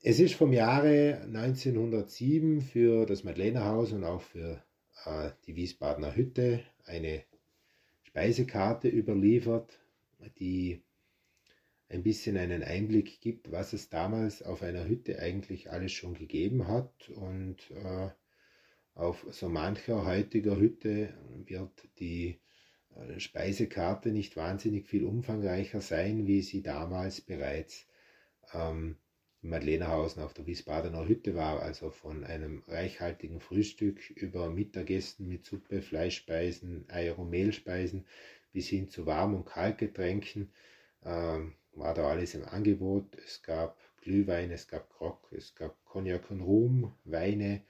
Es 0.00 0.20
ist 0.20 0.34
vom 0.34 0.52
Jahre 0.52 1.22
1907 1.24 2.62
für 2.62 3.04
das 3.04 3.24
Madlenerhaus 3.24 3.92
und 3.92 4.04
auch 4.04 4.22
für 4.22 4.62
äh, 5.04 5.30
die 5.46 5.56
Wiesbadener 5.56 6.14
Hütte 6.14 6.62
eine 6.84 7.24
Speisekarte 8.04 8.88
überliefert, 8.88 9.78
die 10.38 10.82
ein 11.88 12.02
bisschen 12.02 12.36
einen 12.36 12.62
Einblick 12.62 13.20
gibt, 13.20 13.50
was 13.50 13.72
es 13.72 13.88
damals 13.88 14.42
auf 14.42 14.62
einer 14.62 14.86
Hütte 14.86 15.18
eigentlich 15.20 15.70
alles 15.70 15.92
schon 15.92 16.14
gegeben 16.14 16.68
hat. 16.68 17.08
Und 17.10 17.70
äh, 17.70 18.10
auf 18.94 19.26
so 19.30 19.48
mancher 19.48 20.04
heutiger 20.04 20.58
Hütte 20.58 21.14
wird 21.46 21.88
die 21.98 22.40
äh, 22.94 23.18
Speisekarte 23.18 24.10
nicht 24.10 24.36
wahnsinnig 24.36 24.86
viel 24.86 25.04
umfangreicher 25.04 25.80
sein, 25.80 26.26
wie 26.26 26.42
sie 26.42 26.62
damals 26.62 27.20
bereits 27.20 27.86
ähm, 28.52 28.96
im 29.42 29.50
Madlenerhausen 29.50 30.22
auf 30.22 30.34
der 30.34 30.46
Wiesbadener 30.46 31.06
Hütte 31.06 31.34
war, 31.34 31.62
also 31.62 31.90
von 31.90 32.24
einem 32.24 32.64
reichhaltigen 32.66 33.40
Frühstück 33.40 34.10
über 34.10 34.50
Mittagessen 34.50 35.28
mit 35.28 35.46
Suppe, 35.46 35.80
Fleischspeisen, 35.80 36.84
Eier- 36.90 37.18
und 37.18 37.30
Mehlspeisen 37.30 38.04
bis 38.52 38.66
hin 38.66 38.88
zu 38.88 39.06
Warm- 39.06 39.34
und 39.34 39.46
Kaltgetränken. 39.46 40.50
Ähm, 41.04 41.54
war 41.78 41.94
da 41.94 42.08
alles 42.08 42.34
im 42.34 42.44
Angebot. 42.44 43.16
Es 43.24 43.42
gab 43.42 43.78
Glühwein, 44.02 44.50
es 44.50 44.68
gab 44.68 44.88
Grog, 44.90 45.30
es 45.32 45.54
gab 45.54 45.84
Cognac 45.84 46.30
und 46.30 46.40
Rum, 46.40 46.94
Weine 47.04 47.62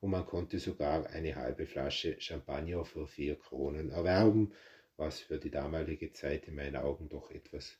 und 0.00 0.10
man 0.10 0.26
konnte 0.26 0.58
sogar 0.58 1.06
eine 1.10 1.36
halbe 1.36 1.66
Flasche 1.66 2.20
Champagner 2.20 2.84
für 2.84 3.06
vier 3.06 3.36
Kronen 3.38 3.90
erwerben, 3.90 4.52
was 4.96 5.20
für 5.20 5.38
die 5.38 5.50
damalige 5.50 6.12
Zeit 6.12 6.48
in 6.48 6.54
meinen 6.54 6.76
Augen 6.76 7.08
doch 7.08 7.30
etwas 7.30 7.76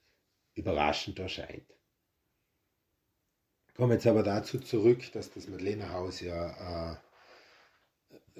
überraschend 0.54 1.18
erscheint. 1.18 1.74
Ich 3.68 3.74
komme 3.74 3.94
jetzt 3.94 4.06
aber 4.06 4.22
dazu 4.22 4.58
zurück, 4.58 5.12
dass 5.12 5.30
das 5.30 5.48
Madlenerhaus 5.48 6.20
ja 6.20 6.94
äh, 6.94 6.96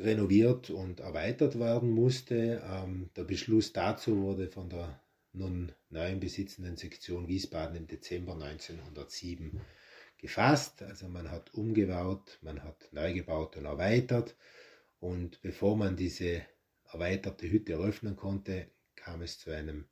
renoviert 0.00 0.70
und 0.70 1.00
erweitert 1.00 1.58
werden 1.58 1.90
musste. 1.90 2.62
Ähm, 2.64 3.10
der 3.16 3.24
Beschluss 3.24 3.72
dazu 3.72 4.22
wurde 4.22 4.48
von 4.48 4.68
der 4.70 5.00
nun 5.36 5.72
neu 5.90 6.16
besitzenden 6.16 6.76
Sektion 6.76 7.28
Wiesbaden 7.28 7.76
im 7.76 7.86
Dezember 7.86 8.32
1907 8.32 9.60
gefasst. 10.18 10.82
Also 10.82 11.08
man 11.08 11.30
hat 11.30 11.54
umgebaut, 11.54 12.38
man 12.42 12.62
hat 12.62 12.88
neu 12.92 13.12
gebaut 13.12 13.56
und 13.56 13.66
erweitert. 13.66 14.34
Und 14.98 15.42
bevor 15.42 15.76
man 15.76 15.96
diese 15.96 16.42
erweiterte 16.90 17.50
Hütte 17.50 17.74
eröffnen 17.74 18.16
konnte, 18.16 18.70
kam 18.94 19.22
es 19.22 19.38
zu 19.38 19.50
einem 19.50 19.86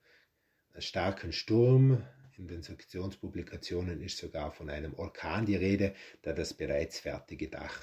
starken 0.78 1.32
Sturm. 1.32 2.04
In 2.36 2.48
den 2.48 2.62
Sektionspublikationen 2.62 4.00
ist 4.00 4.18
sogar 4.18 4.50
von 4.50 4.68
einem 4.68 4.94
Orkan 4.94 5.46
die 5.46 5.56
Rede, 5.56 5.94
der 6.24 6.34
das 6.34 6.54
bereits 6.54 6.98
fertige 6.98 7.48
Dach 7.48 7.80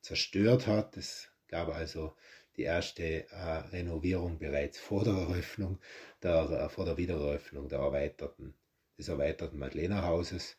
zerstört 0.00 0.66
hat. 0.66 0.96
Es 0.96 1.28
gab 1.48 1.68
also 1.68 2.16
die 2.56 2.62
erste 2.62 3.28
äh, 3.30 3.58
Renovierung 3.72 4.38
bereits 4.38 4.78
vor 4.78 5.04
der 5.04 5.14
Eröffnung, 5.14 5.78
der, 6.22 6.50
äh, 6.50 6.68
vor 6.68 6.84
der 6.84 6.96
Wiedereröffnung 6.96 7.68
der 7.68 7.78
erweiterten, 7.78 8.54
des 8.98 9.08
erweiterten 9.08 9.58
Madlenerhauses. 9.58 10.56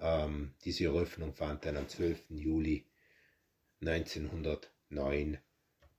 Ähm, 0.00 0.54
diese 0.64 0.84
Eröffnung 0.84 1.34
fand 1.34 1.64
dann 1.64 1.76
am 1.76 1.88
12. 1.88 2.24
Juli 2.30 2.86
1909 3.80 5.38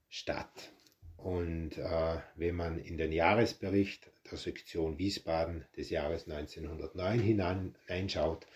statt. 0.10 0.72
Und 1.18 1.78
äh, 1.78 2.18
wenn 2.36 2.56
man 2.56 2.80
in 2.80 2.98
den 2.98 3.12
Jahresbericht 3.12 4.12
der 4.30 4.38
Sektion 4.38 4.98
Wiesbaden 4.98 5.66
des 5.76 5.90
Jahres 5.90 6.28
1909 6.28 7.20
hineinschaut, 7.20 8.48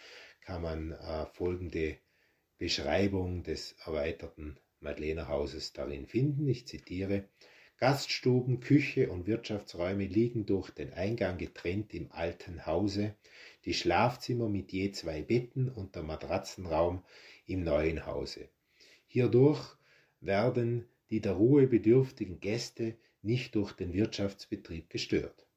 kann 0.41 0.61
man 0.61 0.91
äh, 0.91 1.25
folgende 1.33 1.97
Beschreibung 2.57 3.43
des 3.43 3.75
erweiterten 3.85 4.59
Madlener 4.81 5.27
Hauses 5.27 5.73
darin 5.73 6.05
finden. 6.05 6.47
Ich 6.47 6.67
zitiere 6.67 7.25
Gaststuben, 7.77 8.59
Küche 8.59 9.09
und 9.09 9.25
Wirtschaftsräume 9.25 10.05
liegen 10.05 10.45
durch 10.45 10.69
den 10.69 10.91
Eingang 10.93 11.37
getrennt 11.37 11.93
im 11.93 12.11
alten 12.11 12.65
Hause, 12.65 13.15
die 13.65 13.73
Schlafzimmer 13.73 14.49
mit 14.49 14.73
je 14.73 14.91
zwei 14.91 15.21
Betten 15.21 15.69
und 15.69 15.95
der 15.95 16.03
Matratzenraum 16.03 17.03
im 17.45 17.63
neuen 17.63 18.05
Hause. 18.05 18.49
Hierdurch 19.07 19.77
werden 20.19 20.85
die 21.09 21.21
der 21.21 21.33
Ruhe 21.33 21.67
bedürftigen 21.67 22.39
Gäste 22.39 22.95
nicht 23.21 23.55
durch 23.55 23.73
den 23.73 23.93
Wirtschaftsbetrieb 23.93 24.89
gestört. 24.89 25.47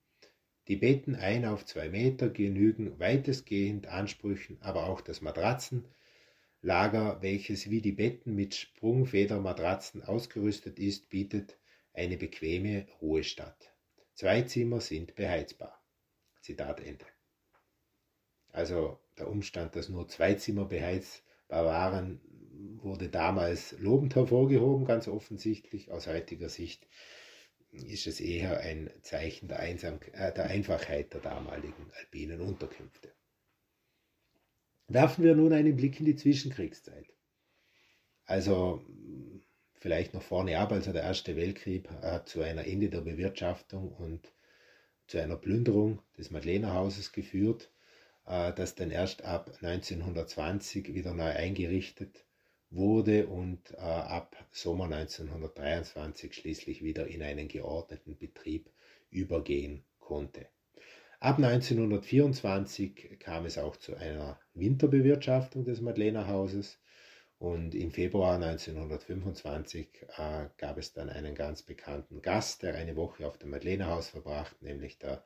Die 0.68 0.76
Betten 0.76 1.16
ein 1.16 1.44
auf 1.44 1.66
zwei 1.66 1.88
Meter 1.88 2.30
genügen 2.30 2.98
weitestgehend 3.00 3.88
Ansprüchen, 3.88 4.58
aber 4.60 4.86
auch 4.86 5.00
das 5.00 5.20
Matratzen, 5.20 5.84
Lager, 6.64 7.20
welches 7.22 7.70
wie 7.70 7.80
die 7.80 7.90
Betten 7.90 8.36
mit 8.36 8.54
Sprungfedermatratzen 8.54 10.04
ausgerüstet 10.04 10.78
ist, 10.78 11.08
bietet 11.08 11.58
eine 11.92 12.16
bequeme 12.16 12.86
Ruhestatt. 13.00 13.74
Zwei 14.14 14.42
Zimmer 14.42 14.80
sind 14.80 15.16
beheizbar. 15.16 15.82
Zitat 16.40 16.80
Ende. 16.80 17.04
Also 18.52 19.00
der 19.18 19.28
Umstand, 19.28 19.74
dass 19.74 19.88
nur 19.88 20.06
zwei 20.06 20.34
Zimmer 20.34 20.64
beheizbar 20.64 21.64
waren, 21.64 22.20
wurde 22.76 23.08
damals 23.08 23.72
lobend 23.80 24.14
hervorgehoben, 24.14 24.86
ganz 24.86 25.08
offensichtlich. 25.08 25.90
Aus 25.90 26.06
heutiger 26.06 26.48
Sicht 26.48 26.86
ist 27.72 28.06
es 28.06 28.20
eher 28.20 28.60
ein 28.60 28.88
Zeichen 29.02 29.48
der, 29.48 29.58
Einsam 29.58 29.98
äh, 30.12 30.32
der 30.32 30.44
Einfachheit 30.44 31.12
der 31.12 31.22
damaligen 31.22 31.90
alpinen 31.98 32.40
Unterkünfte. 32.40 33.12
Werfen 34.88 35.24
wir 35.24 35.34
nun 35.34 35.52
einen 35.52 35.76
Blick 35.76 36.00
in 36.00 36.06
die 36.06 36.16
Zwischenkriegszeit. 36.16 37.06
Also 38.24 38.84
vielleicht 39.74 40.14
noch 40.14 40.22
vorne 40.22 40.58
ab, 40.58 40.72
also 40.72 40.92
der 40.92 41.02
Erste 41.02 41.36
Weltkrieg 41.36 41.90
hat 41.90 42.28
zu 42.28 42.42
einer 42.42 42.66
Ende 42.66 42.88
der 42.88 43.00
Bewirtschaftung 43.00 43.92
und 43.92 44.32
zu 45.06 45.18
einer 45.18 45.36
Plünderung 45.36 46.00
des 46.16 46.30
Madlenerhauses 46.30 47.12
geführt, 47.12 47.70
äh, 48.26 48.52
das 48.52 48.74
dann 48.74 48.90
erst 48.90 49.24
ab 49.24 49.50
1920 49.60 50.94
wieder 50.94 51.14
neu 51.14 51.30
eingerichtet 51.30 52.24
wurde 52.70 53.26
und 53.26 53.72
äh, 53.72 53.76
ab 53.76 54.36
Sommer 54.50 54.84
1923 54.84 56.32
schließlich 56.32 56.82
wieder 56.82 57.06
in 57.06 57.22
einen 57.22 57.48
geordneten 57.48 58.16
Betrieb 58.16 58.70
übergehen 59.10 59.84
konnte. 59.98 60.46
Ab 61.22 61.38
1924 61.38 63.20
kam 63.20 63.46
es 63.46 63.56
auch 63.56 63.76
zu 63.76 63.94
einer 63.94 64.40
Winterbewirtschaftung 64.54 65.64
des 65.64 65.80
Madlenerhauses 65.80 66.80
und 67.38 67.76
im 67.76 67.92
Februar 67.92 68.34
1925 68.42 69.86
äh, 70.16 70.46
gab 70.58 70.78
es 70.78 70.94
dann 70.94 71.08
einen 71.08 71.36
ganz 71.36 71.62
bekannten 71.62 72.22
Gast, 72.22 72.64
der 72.64 72.74
eine 72.74 72.96
Woche 72.96 73.24
auf 73.24 73.38
dem 73.38 73.50
Madlenerhaus 73.50 74.08
verbracht, 74.08 74.60
nämlich 74.62 74.98
der 74.98 75.22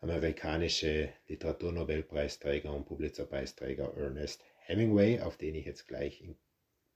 amerikanische 0.00 1.08
Literaturnobelpreisträger 1.26 2.72
und 2.72 2.84
Pulitzerpreisträger 2.84 3.94
Ernest 3.96 4.44
Hemingway, 4.60 5.22
auf 5.22 5.38
den 5.38 5.56
ich 5.56 5.66
jetzt 5.66 5.88
gleich 5.88 6.22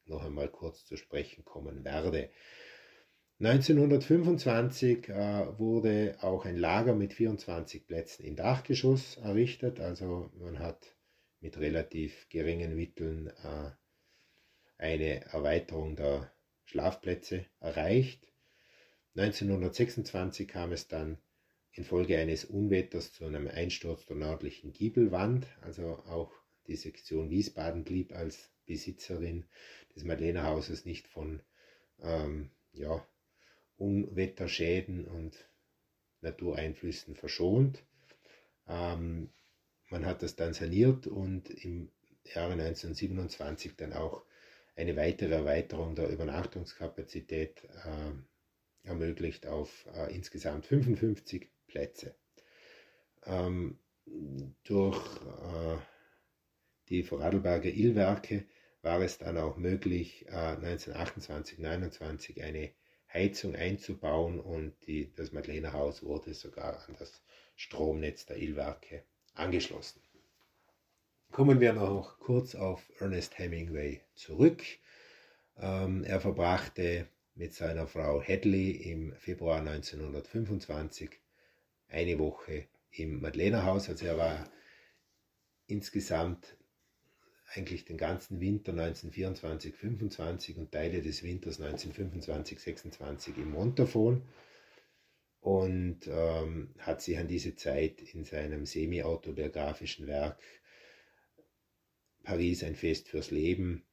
noch 0.04 0.24
einmal 0.24 0.46
kurz 0.46 0.84
zu 0.84 0.96
sprechen 0.96 1.44
kommen 1.44 1.84
werde. 1.84 2.30
1925 3.38 5.10
äh, 5.10 5.58
wurde 5.58 6.16
auch 6.22 6.46
ein 6.46 6.56
Lager 6.56 6.94
mit 6.94 7.12
24 7.12 7.86
Plätzen 7.86 8.24
im 8.24 8.34
Dachgeschoss 8.34 9.18
errichtet, 9.18 9.78
also 9.78 10.30
man 10.38 10.58
hat 10.58 10.96
mit 11.40 11.58
relativ 11.58 12.30
geringen 12.30 12.74
Mitteln 12.74 13.26
äh, 13.26 13.70
eine 14.78 15.26
Erweiterung 15.26 15.96
der 15.96 16.32
Schlafplätze 16.64 17.44
erreicht. 17.60 18.26
1926 19.16 20.48
kam 20.48 20.72
es 20.72 20.88
dann 20.88 21.18
infolge 21.72 22.18
eines 22.18 22.46
Unwetters 22.46 23.12
zu 23.12 23.26
einem 23.26 23.48
Einsturz 23.48 24.06
der 24.06 24.16
nördlichen 24.16 24.72
Giebelwand, 24.72 25.46
also 25.60 25.98
auch 26.06 26.32
die 26.68 26.76
Sektion 26.76 27.28
Wiesbaden 27.28 27.84
blieb 27.84 28.14
als 28.14 28.50
Besitzerin 28.64 29.44
des 29.94 30.04
Madlenerhauses 30.04 30.86
nicht 30.86 31.06
von 31.06 31.42
ähm, 32.02 32.50
ja, 32.72 33.06
Unwetterschäden 33.76 35.06
und 35.06 35.48
Natureinflüssen 36.20 37.14
verschont. 37.14 37.84
Ähm, 38.66 39.30
man 39.90 40.06
hat 40.06 40.22
das 40.22 40.36
dann 40.36 40.54
saniert 40.54 41.06
und 41.06 41.50
im 41.50 41.90
Jahre 42.24 42.52
1927 42.52 43.76
dann 43.76 43.92
auch 43.92 44.24
eine 44.74 44.96
weitere 44.96 45.34
Erweiterung 45.34 45.94
der 45.94 46.08
Übernachtungskapazität 46.08 47.64
äh, 47.64 48.88
ermöglicht 48.88 49.46
auf 49.46 49.86
äh, 49.94 50.14
insgesamt 50.14 50.66
55 50.66 51.48
Plätze. 51.66 52.14
Ähm, 53.24 53.78
durch 54.64 54.96
äh, 54.96 55.78
die 56.88 57.02
Vorarlberger 57.02 57.70
Illwerke 57.70 58.44
war 58.82 59.00
es 59.00 59.18
dann 59.18 59.36
auch 59.36 59.56
möglich, 59.56 60.26
1928, 60.28 61.58
äh, 61.58 61.66
1929 61.66 62.44
eine 62.44 62.72
Heizung 63.16 63.56
einzubauen 63.56 64.38
und 64.38 64.74
die, 64.86 65.10
das 65.14 65.32
Madlenerhaus 65.32 66.02
wurde 66.02 66.34
sogar 66.34 66.86
an 66.86 66.96
das 66.98 67.22
Stromnetz 67.56 68.26
der 68.26 68.36
Illwerke 68.36 69.04
angeschlossen. 69.34 70.02
Kommen 71.32 71.60
wir 71.60 71.72
noch 71.72 72.18
kurz 72.18 72.54
auf 72.54 72.82
Ernest 73.00 73.38
Hemingway 73.38 74.02
zurück. 74.14 74.62
Ähm, 75.58 76.04
er 76.04 76.20
verbrachte 76.20 77.08
mit 77.34 77.54
seiner 77.54 77.86
Frau 77.86 78.22
Hadley 78.22 78.70
im 78.70 79.14
Februar 79.16 79.60
1925 79.60 81.10
eine 81.88 82.18
Woche 82.18 82.66
im 82.90 83.20
Madlenerhaus. 83.20 83.88
Also 83.88 84.06
er 84.06 84.18
war 84.18 84.50
insgesamt 85.66 86.56
eigentlich 87.54 87.84
den 87.84 87.96
ganzen 87.96 88.40
Winter 88.40 88.72
1924, 88.72 89.74
25 89.74 90.56
und 90.56 90.72
Teile 90.72 91.02
des 91.02 91.22
Winters 91.22 91.60
1925, 91.60 92.60
26 92.60 93.38
im 93.38 93.52
Montafon. 93.52 94.22
Und 95.40 96.08
ähm, 96.08 96.74
hat 96.78 97.02
sich 97.02 97.18
an 97.18 97.28
diese 97.28 97.54
Zeit 97.54 98.02
in 98.14 98.24
seinem 98.24 98.66
semi-autobiografischen 98.66 100.08
Werk 100.08 100.42
Paris 102.24 102.64
ein 102.64 102.74
Fest 102.74 103.08
fürs 103.08 103.30
Leben, 103.30 103.84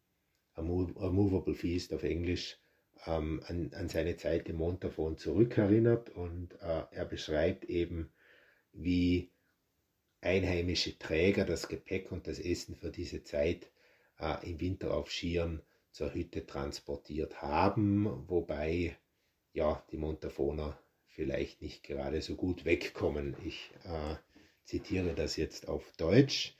A, 0.55 0.63
Movable 0.63 1.53
Feast 1.53 1.93
auf 1.93 2.03
Englisch, 2.03 2.57
ähm, 3.05 3.43
an, 3.47 3.71
an, 3.73 3.89
seine 3.89 4.17
Zeit 4.17 4.49
im 4.49 4.55
Montafon 4.55 5.17
zurückerinnert. 5.17 6.09
Und 6.09 6.53
äh, 6.61 6.83
er 6.89 7.05
beschreibt 7.05 7.65
eben, 7.65 8.11
wie 8.71 9.32
einheimische 10.23 10.97
Träger 10.97 11.45
das 11.45 11.67
Gepäck 11.67 12.11
und 12.11 12.27
das 12.27 12.39
Essen 12.39 12.75
für 12.75 12.91
diese 12.91 13.23
Zeit 13.23 13.69
äh, 14.19 14.49
im 14.49 14.59
Winter 14.59 14.93
auf 14.95 15.11
Skiern 15.11 15.61
zur 15.91 16.13
Hütte 16.13 16.45
transportiert 16.45 17.41
haben, 17.41 18.27
wobei 18.27 18.97
ja 19.53 19.83
die 19.91 19.97
Montafoner 19.97 20.79
vielleicht 21.05 21.61
nicht 21.61 21.83
gerade 21.83 22.21
so 22.21 22.35
gut 22.35 22.65
wegkommen. 22.65 23.35
Ich 23.45 23.69
äh, 23.83 24.15
zitiere 24.63 25.13
das 25.13 25.35
jetzt 25.35 25.67
auf 25.67 25.91
Deutsch. 25.97 26.57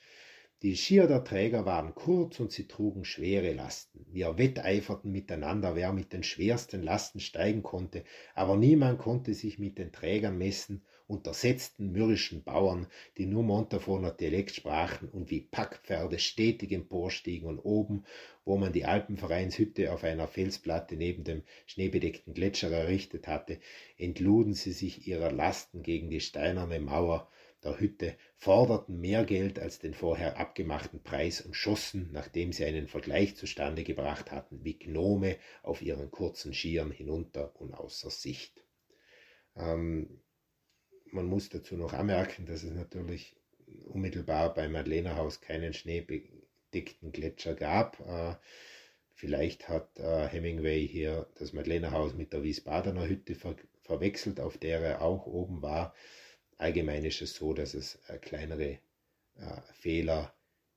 Die 0.62 0.78
Skier 0.78 1.08
der 1.08 1.24
Träger 1.24 1.66
waren 1.66 1.94
kurz 1.94 2.40
und 2.40 2.52
sie 2.52 2.68
trugen 2.68 3.04
schwere 3.04 3.52
Lasten. 3.52 4.06
Wir 4.10 4.38
wetteiferten 4.38 5.12
miteinander, 5.12 5.76
wer 5.76 5.92
mit 5.92 6.14
den 6.14 6.24
schwersten 6.24 6.82
Lasten 6.84 7.20
steigen 7.20 7.64
konnte, 7.64 8.06
aber 8.34 8.56
niemand 8.56 9.00
konnte 9.00 9.34
sich 9.34 9.60
mit 9.60 9.78
den 9.78 9.92
Trägern 9.92 10.38
messen, 10.38 10.86
untersetzten 11.14 11.92
mürrischen 11.92 12.44
Bauern, 12.44 12.88
die 13.18 13.26
nur 13.26 13.44
Montafoner 13.44 14.12
Dialekt 14.12 14.56
sprachen 14.56 15.10
und 15.10 15.30
wie 15.30 15.42
Packpferde 15.42 16.18
stetig 16.20 16.72
emporstiegen 16.72 17.48
und 17.48 17.60
oben, 17.60 18.04
wo 18.46 18.58
man 18.58 18.74
die 18.74 18.86
Alpenvereinshütte 18.86 19.94
auf 19.94 20.04
einer 20.04 20.28
Felsplatte 20.28 20.96
neben 20.96 21.24
dem 21.24 21.44
schneebedeckten 21.68 22.34
Gletscher 22.34 22.72
errichtet 22.72 23.28
hatte, 23.28 23.60
entluden 23.98 24.54
sie 24.54 24.72
sich 24.72 25.08
ihrer 25.08 25.32
Lasten 25.32 25.84
gegen 25.84 26.10
die 26.10 26.20
steinerne 26.20 26.80
Mauer, 26.80 27.30
der 27.64 27.80
Hütte, 27.80 28.18
forderten 28.36 29.00
mehr 29.00 29.24
Geld 29.24 29.60
als 29.60 29.80
den 29.80 29.94
vorher 29.94 30.38
abgemachten 30.38 31.02
Preis 31.02 31.42
und 31.42 31.56
schossen, 31.56 32.10
nachdem 32.12 32.52
sie 32.52 32.66
einen 32.66 32.88
Vergleich 32.88 33.38
zustande 33.38 33.84
gebracht 33.84 34.32
hatten, 34.32 34.66
wie 34.66 34.78
Gnome 34.78 35.38
auf 35.62 35.82
ihren 35.82 36.12
kurzen 36.12 36.54
Skiern 36.54 36.92
hinunter 36.92 37.54
und 37.62 37.74
außer 37.74 38.10
Sicht. 38.10 38.66
Ähm, 39.56 40.23
man 41.14 41.28
muss 41.28 41.50
dazu 41.50 41.76
noch 41.76 41.94
anmerken, 41.94 42.46
dass 42.46 42.64
es 42.64 42.72
natürlich 42.72 43.36
unmittelbar 43.86 44.54
beim 44.54 44.72
Madlenerhaus 44.72 45.42
keinen 45.42 45.74
schneebedeckten 45.74 47.12
Gletscher 47.12 47.56
gab. 47.56 48.00
Äh, 48.02 48.36
vielleicht 49.14 49.70
hat 49.70 50.00
äh, 50.00 50.28
Hemingway 50.28 50.88
hier 50.88 51.28
das 51.36 51.54
Madlenerhaus 51.54 52.14
mit 52.14 52.34
der 52.34 52.44
Wiesbadener 52.44 53.08
Hütte 53.08 53.36
ver 53.36 53.56
verwechselt, 53.82 54.40
auf 54.40 54.58
der 54.58 54.80
er 54.80 55.02
auch 55.02 55.26
oben 55.26 55.62
war. 55.62 55.94
Allgemein 56.58 57.04
ist 57.04 57.22
es 57.22 57.36
so, 57.36 57.54
dass 57.54 57.74
es 57.74 58.00
äh, 58.08 58.18
kleinere 58.18 58.80
äh, 59.36 59.62
Fehler 59.74 60.34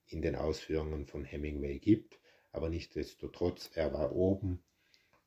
in 0.07 0.21
den 0.21 0.35
Ausführungen 0.35 1.05
von 1.05 1.23
Hemingway 1.23 1.79
gibt, 1.79 2.19
aber 2.51 2.69
nichtsdestotrotz, 2.69 3.71
er 3.75 3.93
war 3.93 4.13
oben 4.13 4.63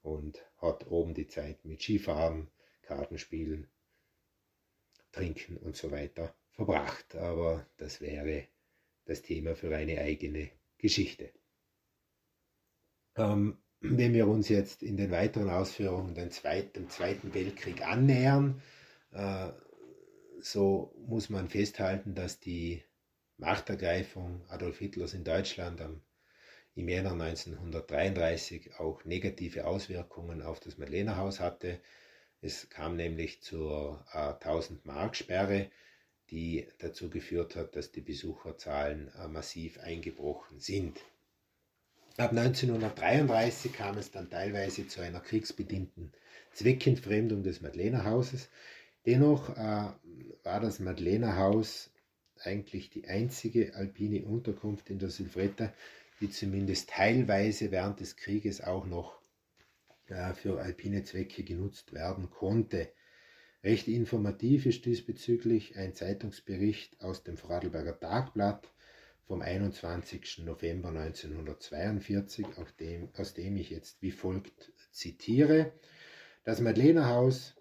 und 0.03 0.45
hat 0.59 0.87
oben 0.89 1.15
die 1.15 1.27
Zeit 1.27 1.65
mit 1.65 1.83
Skifahren, 1.83 2.49
Kartenspielen, 2.83 3.69
Trinken 5.13 5.57
und 5.57 5.77
so 5.77 5.91
weiter 5.91 6.35
verbracht. 6.53 7.15
Aber 7.17 7.67
das 7.77 8.01
wäre 8.01 8.47
das 9.05 9.23
Thema 9.23 9.55
für 9.57 9.75
eine 9.75 10.01
eigene 10.01 10.51
Geschichte. 10.79 11.31
Ähm, 13.17 13.59
wenn 13.81 14.13
wir 14.13 14.29
uns 14.29 14.49
jetzt 14.49 14.83
in 14.83 14.97
den 14.97 15.11
weiteren 15.11 15.51
Ausführungen 15.51 16.15
den 16.15 16.31
Zweiten, 16.31 16.73
dem 16.75 16.91
Zweiten 16.91 17.33
Weltkrieg 17.35 17.87
annähern, 17.87 18.63
äh, 19.13 19.49
so 20.41 20.95
muss 21.07 21.31
man 21.31 21.49
festhalten, 21.49 22.15
dass 22.15 22.41
die 22.41 22.83
Machtergreifung 23.37 24.45
Adolf 24.49 24.79
Hitlers 24.79 25.15
in 25.15 25.25
Deutschland 25.25 25.81
am, 25.81 26.03
im 26.75 26.89
Jänner 26.89 27.13
1933 27.13 28.79
auch 28.79 29.05
negative 29.05 29.67
Auswirkungen 29.67 30.43
auf 30.43 30.61
das 30.61 30.79
Madlenerhaus 30.79 31.41
hatte. 31.41 31.81
Es 32.43 32.71
kam 32.71 32.97
nämlich 32.97 33.43
zur 33.43 34.05
äh, 34.13 34.33
1000 34.33 34.87
Mark 34.87 35.17
Sperre, 35.17 35.71
die 36.31 36.67
dazu 36.79 37.11
geführt 37.11 37.57
hat, 37.57 37.77
dass 37.77 37.93
die 37.93 38.01
Besucherzahlen 38.01 39.11
äh, 39.19 39.29
massiv 39.29 39.79
eingebrochen 39.81 40.61
sind. 40.61 40.99
Ab 42.17 42.31
1933 42.31 43.73
kam 43.73 43.99
es 43.99 44.11
dann 44.11 44.31
teilweise 44.31 44.87
zu 44.89 45.01
einer 45.01 45.21
kriegsbedingten 45.21 46.13
Zweckentfremdung 46.53 47.43
des 47.43 47.61
Madlenerhauses. 47.61 48.49
Dennoch 49.07 49.51
äh, 49.51 49.91
war 50.43 50.61
das 50.61 50.81
Madlenerhaus 50.81 51.91
eigentlich 52.43 52.91
die 52.91 53.07
einzige 53.07 53.75
alpine 53.75 54.25
Unterkunft 54.25 54.89
in 54.91 54.99
der 54.99 55.11
Silvretta, 55.11 55.73
die 56.21 56.31
zumindest 56.31 56.91
teilweise 56.91 57.71
während 57.71 58.01
des 58.01 58.17
Krieges 58.17 58.63
auch 58.63 58.87
noch 58.87 59.20
für 60.35 60.61
alpine 60.61 61.05
Zwecke 61.05 61.45
genutzt 61.45 61.93
werden 61.93 62.31
konnte. 62.31 62.89
Recht 63.63 63.89
informativ 63.89 64.67
ist 64.67 64.85
diesbezüglich 64.87 65.77
ein 65.77 65.95
Zeitungsbericht 65.95 67.01
aus 67.01 67.23
dem 67.23 67.37
Vorarlberger 67.37 67.99
Tagblatt 67.99 68.73
vom 69.27 69.43
21. 69.43 70.43
November 70.45 70.89
1942, 70.89 72.47
aus 72.57 72.75
dem, 72.77 73.11
aus 73.17 73.35
dem 73.35 73.57
ich 73.57 73.71
jetzt 73.71 74.03
wie 74.03 74.11
folgt 74.11 74.73
zitiere. 74.91 75.73
Das 76.43 76.61
Madlenerhaus, 76.61 77.55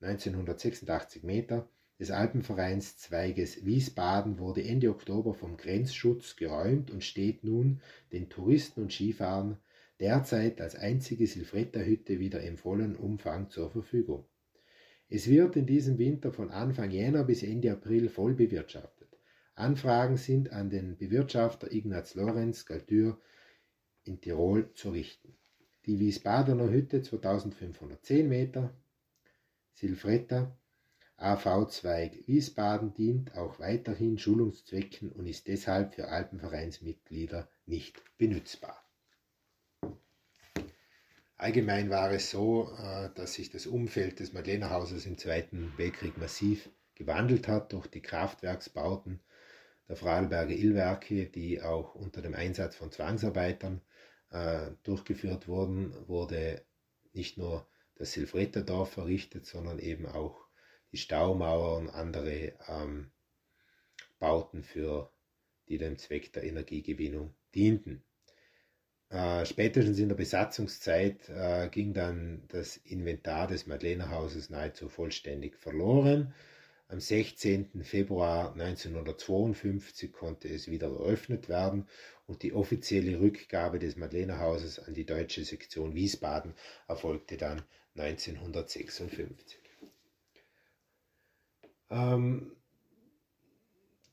1986 0.00 1.24
Meter, 1.24 1.68
des 1.98 2.12
Alpenvereins 2.12 2.96
Zweiges 2.96 3.64
Wiesbaden 3.64 4.38
wurde 4.38 4.62
Ende 4.62 4.90
Oktober 4.90 5.34
vom 5.34 5.56
Grenzschutz 5.56 6.36
geräumt 6.36 6.92
und 6.92 7.02
steht 7.02 7.42
nun 7.42 7.82
den 8.12 8.30
Touristen 8.30 8.82
und 8.82 8.92
Skifahrern 8.92 9.58
derzeit 10.00 10.60
als 10.60 10.74
einzige 10.74 11.26
Silvretta-Hütte 11.26 12.18
wieder 12.18 12.40
im 12.42 12.56
vollen 12.56 12.96
Umfang 12.96 13.50
zur 13.50 13.70
Verfügung. 13.70 14.24
Es 15.08 15.28
wird 15.28 15.56
in 15.56 15.66
diesem 15.66 15.98
Winter 15.98 16.32
von 16.32 16.50
Anfang 16.50 16.90
Jänner 16.90 17.24
bis 17.24 17.42
Ende 17.42 17.72
April 17.72 18.08
voll 18.08 18.34
bewirtschaftet. 18.34 19.08
Anfragen 19.54 20.16
sind 20.16 20.52
an 20.52 20.70
den 20.70 20.96
Bewirtschafter 20.96 21.72
Ignaz 21.72 22.14
Lorenz 22.14 22.66
Galtür 22.66 23.20
in 24.04 24.20
Tirol 24.20 24.72
zu 24.74 24.90
richten. 24.90 25.36
Die 25.86 25.98
Wiesbadener 25.98 26.70
Hütte 26.70 27.02
2510 27.02 28.28
Meter, 28.28 28.74
Silvretta 29.72 30.56
AV-Zweig 31.16 32.28
Wiesbaden 32.28 32.94
dient 32.94 33.34
auch 33.34 33.58
weiterhin 33.58 34.18
Schulungszwecken 34.18 35.10
und 35.10 35.26
ist 35.26 35.48
deshalb 35.48 35.94
für 35.94 36.08
Alpenvereinsmitglieder 36.08 37.48
nicht 37.66 38.00
benützbar. 38.18 38.87
Allgemein 41.40 41.88
war 41.88 42.10
es 42.10 42.30
so, 42.30 42.72
äh, 42.82 43.10
dass 43.14 43.34
sich 43.34 43.48
das 43.48 43.66
Umfeld 43.66 44.18
des 44.18 44.32
Madlenerhauses 44.32 45.06
im 45.06 45.16
Zweiten 45.18 45.72
Weltkrieg 45.76 46.18
massiv 46.18 46.68
gewandelt 46.96 47.46
hat 47.46 47.72
durch 47.72 47.86
die 47.86 48.02
Kraftwerksbauten 48.02 49.20
der 49.88 49.94
Vorarlberger 49.94 50.52
Illwerke, 50.52 51.26
die 51.26 51.62
auch 51.62 51.94
unter 51.94 52.22
dem 52.22 52.34
Einsatz 52.34 52.74
von 52.74 52.90
Zwangsarbeitern 52.90 53.80
äh, 54.30 54.72
durchgeführt 54.82 55.46
wurden, 55.46 55.94
wurde 56.08 56.64
nicht 57.12 57.38
nur 57.38 57.68
das 57.94 58.12
Silvretterdorf 58.12 58.96
errichtet, 58.96 59.46
sondern 59.46 59.78
eben 59.78 60.06
auch 60.06 60.44
die 60.90 60.98
Staumauer 60.98 61.78
und 61.78 61.88
andere 61.88 62.54
ähm, 62.66 63.12
Bauten, 64.18 64.64
für, 64.64 65.12
die 65.68 65.78
dem 65.78 65.98
Zweck 65.98 66.32
der 66.32 66.42
Energiegewinnung 66.42 67.32
dienten. 67.54 68.02
Äh, 69.10 69.46
spätestens 69.46 69.98
in 69.98 70.08
der 70.08 70.16
Besatzungszeit 70.16 71.28
äh, 71.30 71.68
ging 71.70 71.94
dann 71.94 72.42
das 72.48 72.76
Inventar 72.76 73.46
des 73.46 73.66
Madlenerhauses 73.66 74.50
nahezu 74.50 74.88
vollständig 74.88 75.56
verloren. 75.56 76.34
Am 76.88 77.00
16. 77.00 77.84
Februar 77.84 78.52
1952 78.52 80.12
konnte 80.12 80.48
es 80.48 80.70
wieder 80.70 80.88
eröffnet 80.88 81.48
werden 81.48 81.86
und 82.26 82.42
die 82.42 82.52
offizielle 82.52 83.20
Rückgabe 83.20 83.78
des 83.78 83.96
Madlenerhauses 83.96 84.78
an 84.78 84.94
die 84.94 85.04
deutsche 85.04 85.44
Sektion 85.44 85.94
Wiesbaden 85.94 86.54
erfolgte 86.86 87.36
dann 87.36 87.62
1956. 87.96 89.58
Ähm, 91.90 92.52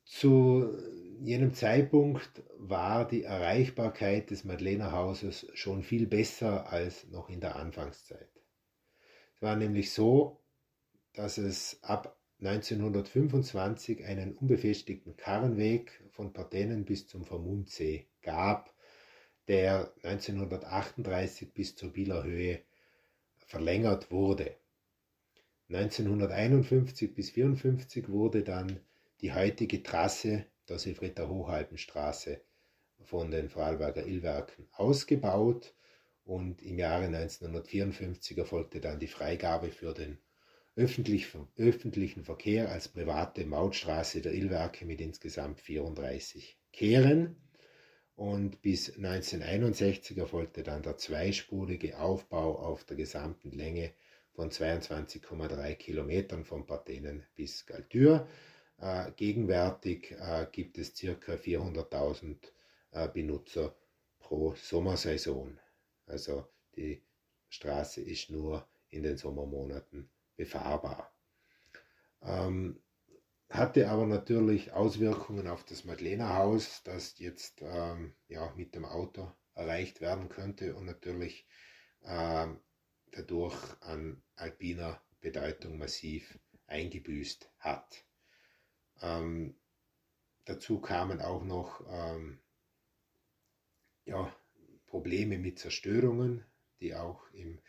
zu 0.06 0.78
jenem 1.20 1.54
Zeitpunkt 1.54 2.44
war 2.58 3.08
die 3.08 3.24
Erreichbarkeit 3.24 4.32
des 4.32 4.44
Madlenerhauses 4.44 5.48
schon 5.54 5.84
viel 5.84 6.08
besser 6.08 6.72
als 6.72 7.08
noch 7.08 7.30
in 7.30 7.42
der 7.42 7.56
Anfangszeit. 7.56 8.30
Es 9.36 9.42
war 9.42 9.56
nämlich 9.56 9.92
so, 9.92 10.42
dass 11.14 11.38
es 11.38 11.80
ab 11.84 12.18
1925 12.42 14.04
einen 14.06 14.34
unbefestigten 14.34 15.16
Karrenweg 15.16 16.04
von 16.12 16.34
Partenen 16.34 16.86
bis 16.86 17.08
zum 17.08 17.26
Vermundsee 17.26 18.08
gab, 18.22 18.74
der 19.48 19.94
1938 20.04 21.54
bis 21.54 21.76
zur 21.76 21.94
Bieler 21.94 22.24
Höhe 22.24 22.62
verlängert 23.38 24.12
wurde. 24.12 24.56
1951 25.70 27.14
bis 27.14 27.30
1954 27.30 28.10
wurde 28.10 28.44
dann 28.44 28.80
die 29.22 29.34
heutige 29.34 29.82
Trasse 29.82 30.46
der 30.68 30.80
Silvretta 30.80 31.28
Hochalpenstraße 31.28 32.42
von 33.04 33.32
den 33.32 33.50
Vorarlberger 33.50 34.06
Illwerken 34.06 34.68
ausgebaut 34.72 35.76
und 36.24 36.62
im 36.62 36.80
Jahre 36.80 37.06
1954 37.06 38.38
erfolgte 38.38 38.82
dann 38.82 39.00
die 39.00 39.08
Freigabe 39.08 39.72
für 39.72 39.94
den 39.94 40.18
öffentlich, 40.76 41.28
öffentlichen 41.58 42.24
Verkehr 42.24 42.70
als 42.70 42.88
private 42.88 43.46
Mautstraße 43.46 44.22
der 44.22 44.34
Illwerke 44.34 44.86
mit 44.86 45.02
insgesamt 45.02 45.62
34 45.62 46.58
Kehren. 46.74 47.38
Und 48.16 48.62
bis 48.62 48.96
1961 48.96 50.18
erfolgte 50.18 50.64
dann 50.64 50.82
der 50.82 50.98
zweispurige 50.98 52.00
Aufbau 52.00 52.58
auf 52.60 52.86
der 52.86 52.98
gesamten 52.98 53.52
Länge 53.52 53.94
von 54.32 54.52
22,3 54.52 55.76
Kilometern 55.76 56.44
von 56.44 56.66
Partenen 56.66 57.24
bis 57.36 57.66
Galtür. 57.66 58.28
Äh, 58.78 59.12
gegenwärtig 59.16 60.12
äh, 60.12 60.48
gibt 60.52 60.78
es 60.78 60.94
ca. 60.94 61.34
400.000 61.34 62.38
äh, 62.92 63.08
Benutzer 63.08 63.76
pro 64.20 64.54
Sommersaison. 64.56 65.60
Also 66.08 66.48
die 66.76 67.02
Straße 67.50 68.02
ist 68.02 68.30
nur 68.30 68.68
in 68.90 69.04
den 69.04 69.18
Sommermonaten 69.18 70.10
befahrbar. 70.36 71.14
Ähm, 72.22 72.82
hatte 73.50 73.90
aber 73.90 74.06
natürlich 74.06 74.72
Auswirkungen 74.74 75.48
auf 75.48 75.64
das 75.64 75.86
Madlenerhaus, 75.86 76.82
das 76.84 77.20
jetzt 77.20 77.62
ähm, 77.62 78.16
ja, 78.28 78.52
mit 78.56 78.76
dem 78.76 78.86
Auto 78.86 79.32
erreicht 79.54 80.02
werden 80.02 80.30
könnte 80.30 80.76
und 80.76 80.86
natürlich 80.86 81.48
ähm, 82.04 82.60
dadurch 83.12 83.56
an 83.82 84.22
alpiner 84.36 85.02
Bedeutung 85.22 85.78
massiv 85.78 86.38
eingebüßt 86.68 87.50
hat. 87.60 88.06
Ähm, 89.02 89.56
dazu 90.46 90.80
kamen 90.80 91.22
auch 91.22 91.44
noch 91.44 91.82
ähm, 91.90 92.40
ja, 94.06 94.34
Probleme 94.88 95.38
mit 95.38 95.60
Zerstörungen, 95.60 96.46
die 96.80 96.96
auch 96.96 97.30
im 97.32 97.60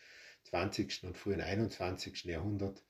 20. 0.44 1.04
und 1.04 1.18
frühen 1.18 1.40
21. 1.40 2.24
Jahrhundert 2.24 2.84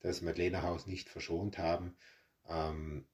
das 0.00 0.22
Madlenerhaus 0.22 0.86
nicht 0.86 1.08
verschont 1.08 1.58
haben. 1.58 1.96
Ähm, 2.48 3.06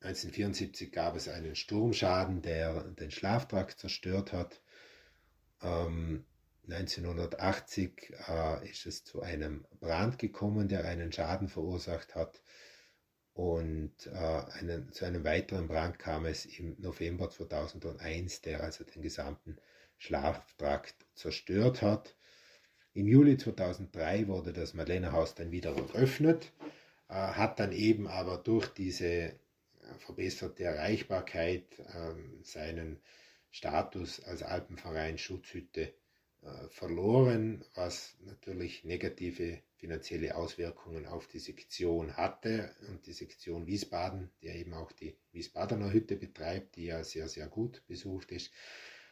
1974 0.00 0.92
gab 0.92 1.16
es 1.16 1.28
einen 1.28 1.56
Sturmschaden, 1.56 2.42
der 2.42 2.82
den 2.90 3.10
Schlaftrakt 3.10 3.78
zerstört 3.78 4.32
hat. 4.32 4.60
Ähm, 5.62 6.26
1980 6.68 8.12
äh, 8.28 8.70
ist 8.70 8.86
es 8.86 9.04
zu 9.04 9.22
einem 9.22 9.66
Brand 9.80 10.18
gekommen, 10.18 10.68
der 10.68 10.84
einen 10.84 11.12
Schaden 11.12 11.48
verursacht 11.48 12.14
hat. 12.14 12.42
Und 13.34 14.06
äh, 14.06 14.42
einen, 14.58 14.92
zu 14.92 15.04
einem 15.04 15.24
weiteren 15.24 15.66
Brand 15.66 15.98
kam 15.98 16.24
es 16.24 16.46
im 16.46 16.76
November 16.80 17.28
2001, 17.30 18.42
der 18.42 18.62
also 18.62 18.84
den 18.84 19.02
gesamten 19.02 19.56
Schlaftrakt 19.98 20.94
zerstört 21.14 21.82
hat. 21.82 22.14
Im 22.92 23.08
Juli 23.08 23.36
2003 23.36 24.28
wurde 24.28 24.52
das 24.52 24.74
Madlenerhaus 24.74 25.34
dann 25.34 25.50
wieder 25.50 25.76
eröffnet, 25.76 26.52
äh, 27.08 27.14
hat 27.14 27.58
dann 27.58 27.72
eben 27.72 28.06
aber 28.06 28.38
durch 28.38 28.68
diese 28.68 29.06
äh, 29.06 29.32
verbesserte 29.98 30.62
Erreichbarkeit 30.62 31.64
äh, 31.80 32.14
seinen 32.42 33.00
Status 33.50 34.22
als 34.22 34.44
Alpenverein 34.44 35.18
Schutzhütte 35.18 35.92
verloren, 36.68 37.64
was 37.74 38.16
natürlich 38.20 38.84
negative 38.84 39.60
finanzielle 39.76 40.34
Auswirkungen 40.34 41.06
auf 41.06 41.26
die 41.26 41.38
Sektion 41.38 42.16
hatte 42.16 42.74
und 42.88 43.06
die 43.06 43.12
Sektion 43.12 43.66
Wiesbaden, 43.66 44.30
die 44.40 44.48
eben 44.48 44.72
auch 44.72 44.92
die 44.92 45.16
Wiesbadener 45.32 45.92
Hütte 45.92 46.16
betreibt, 46.16 46.76
die 46.76 46.86
ja 46.86 47.04
sehr, 47.04 47.28
sehr 47.28 47.48
gut 47.48 47.82
besucht 47.86 48.32
ist, 48.32 48.50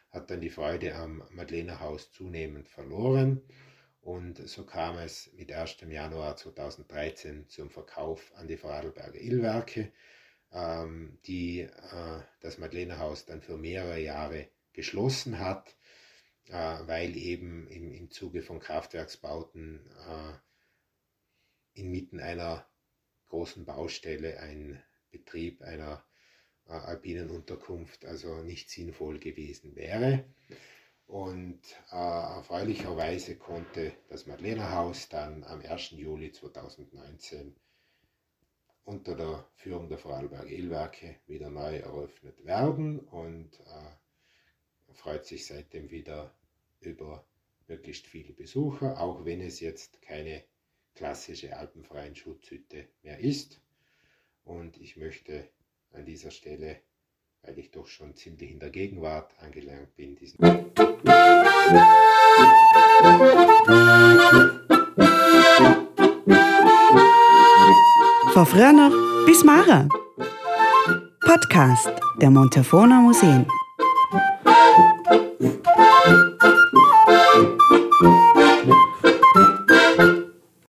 hat 0.09 0.29
dann 0.31 0.41
die 0.41 0.49
Freude 0.49 0.95
am 0.95 1.23
Madlenerhaus 1.31 2.11
zunehmend 2.11 2.67
verloren. 2.67 3.41
Und 4.01 4.49
so 4.49 4.65
kam 4.65 4.97
es 4.97 5.31
mit 5.33 5.51
1. 5.51 5.77
Januar 5.87 6.37
2013 6.37 7.49
zum 7.49 7.69
Verkauf 7.69 8.31
an 8.35 8.47
die 8.47 8.57
Vorarlberger 8.57 9.19
Illwerke, 9.19 9.91
ähm, 10.51 11.19
die 11.25 11.61
äh, 11.61 11.69
das 12.41 12.57
Madlenerhaus 12.57 13.25
dann 13.25 13.41
für 13.41 13.57
mehrere 13.57 13.99
Jahre 13.99 14.47
geschlossen 14.73 15.39
hat, 15.39 15.75
äh, 16.49 16.79
weil 16.87 17.15
eben 17.15 17.67
im, 17.67 17.91
im 17.91 18.11
Zuge 18.11 18.41
von 18.41 18.59
Kraftwerksbauten 18.59 19.89
äh, 20.07 21.79
inmitten 21.79 22.19
einer 22.19 22.67
großen 23.27 23.65
Baustelle 23.65 24.39
ein 24.39 24.81
Betrieb 25.11 25.61
einer 25.61 26.03
äh, 26.67 26.73
alpinen 26.73 27.29
Unterkunft 27.29 28.05
also 28.05 28.43
nicht 28.43 28.69
sinnvoll 28.69 29.19
gewesen 29.19 29.75
wäre. 29.75 30.25
Und 31.05 31.61
äh, 31.91 31.95
erfreulicherweise 31.95 33.35
konnte 33.37 33.93
das 34.09 34.25
Madlenerhaus 34.25 35.09
dann 35.09 35.43
am 35.43 35.61
1. 35.61 35.91
Juli 35.91 36.31
2019 36.31 37.55
unter 38.85 39.15
der 39.15 39.47
Führung 39.55 39.89
der 39.89 39.97
Vorarlberg 39.97 40.49
Ölwerke 40.49 41.17
wieder 41.27 41.49
neu 41.49 41.77
eröffnet 41.77 42.45
werden 42.45 42.99
und 42.99 43.59
äh, 43.59 44.02
freut 44.93 45.25
sich 45.25 45.45
seitdem 45.45 45.89
wieder 45.91 46.33
über 46.81 47.25
möglichst 47.67 48.07
viele 48.07 48.33
Besucher, 48.33 48.99
auch 48.99 49.25
wenn 49.25 49.41
es 49.41 49.59
jetzt 49.59 50.01
keine 50.01 50.43
klassische 50.95 51.55
alpenfreien 51.57 52.15
Schutzhütte 52.15 52.87
mehr 53.03 53.19
ist. 53.19 53.59
Und 54.43 54.77
ich 54.77 54.97
möchte 54.97 55.49
an 55.93 56.05
dieser 56.05 56.31
Stelle, 56.31 56.81
weil 57.41 57.57
ich 57.59 57.71
doch 57.71 57.87
schon 57.87 58.15
ziemlich 58.15 58.51
in 58.51 58.59
der 58.59 58.69
Gegenwart 58.69 59.37
angelangt 59.39 59.95
bin, 59.95 60.15
diesen 60.15 60.37
Von 68.33 68.45
früher 68.47 69.25
bis 69.25 69.43
Mara. 69.43 69.87
Podcast 71.25 71.91
der 72.19 72.29
Montafona 72.29 72.99
Museen. 73.01 73.45
Thank 78.03 78.21
you. 78.21 78.32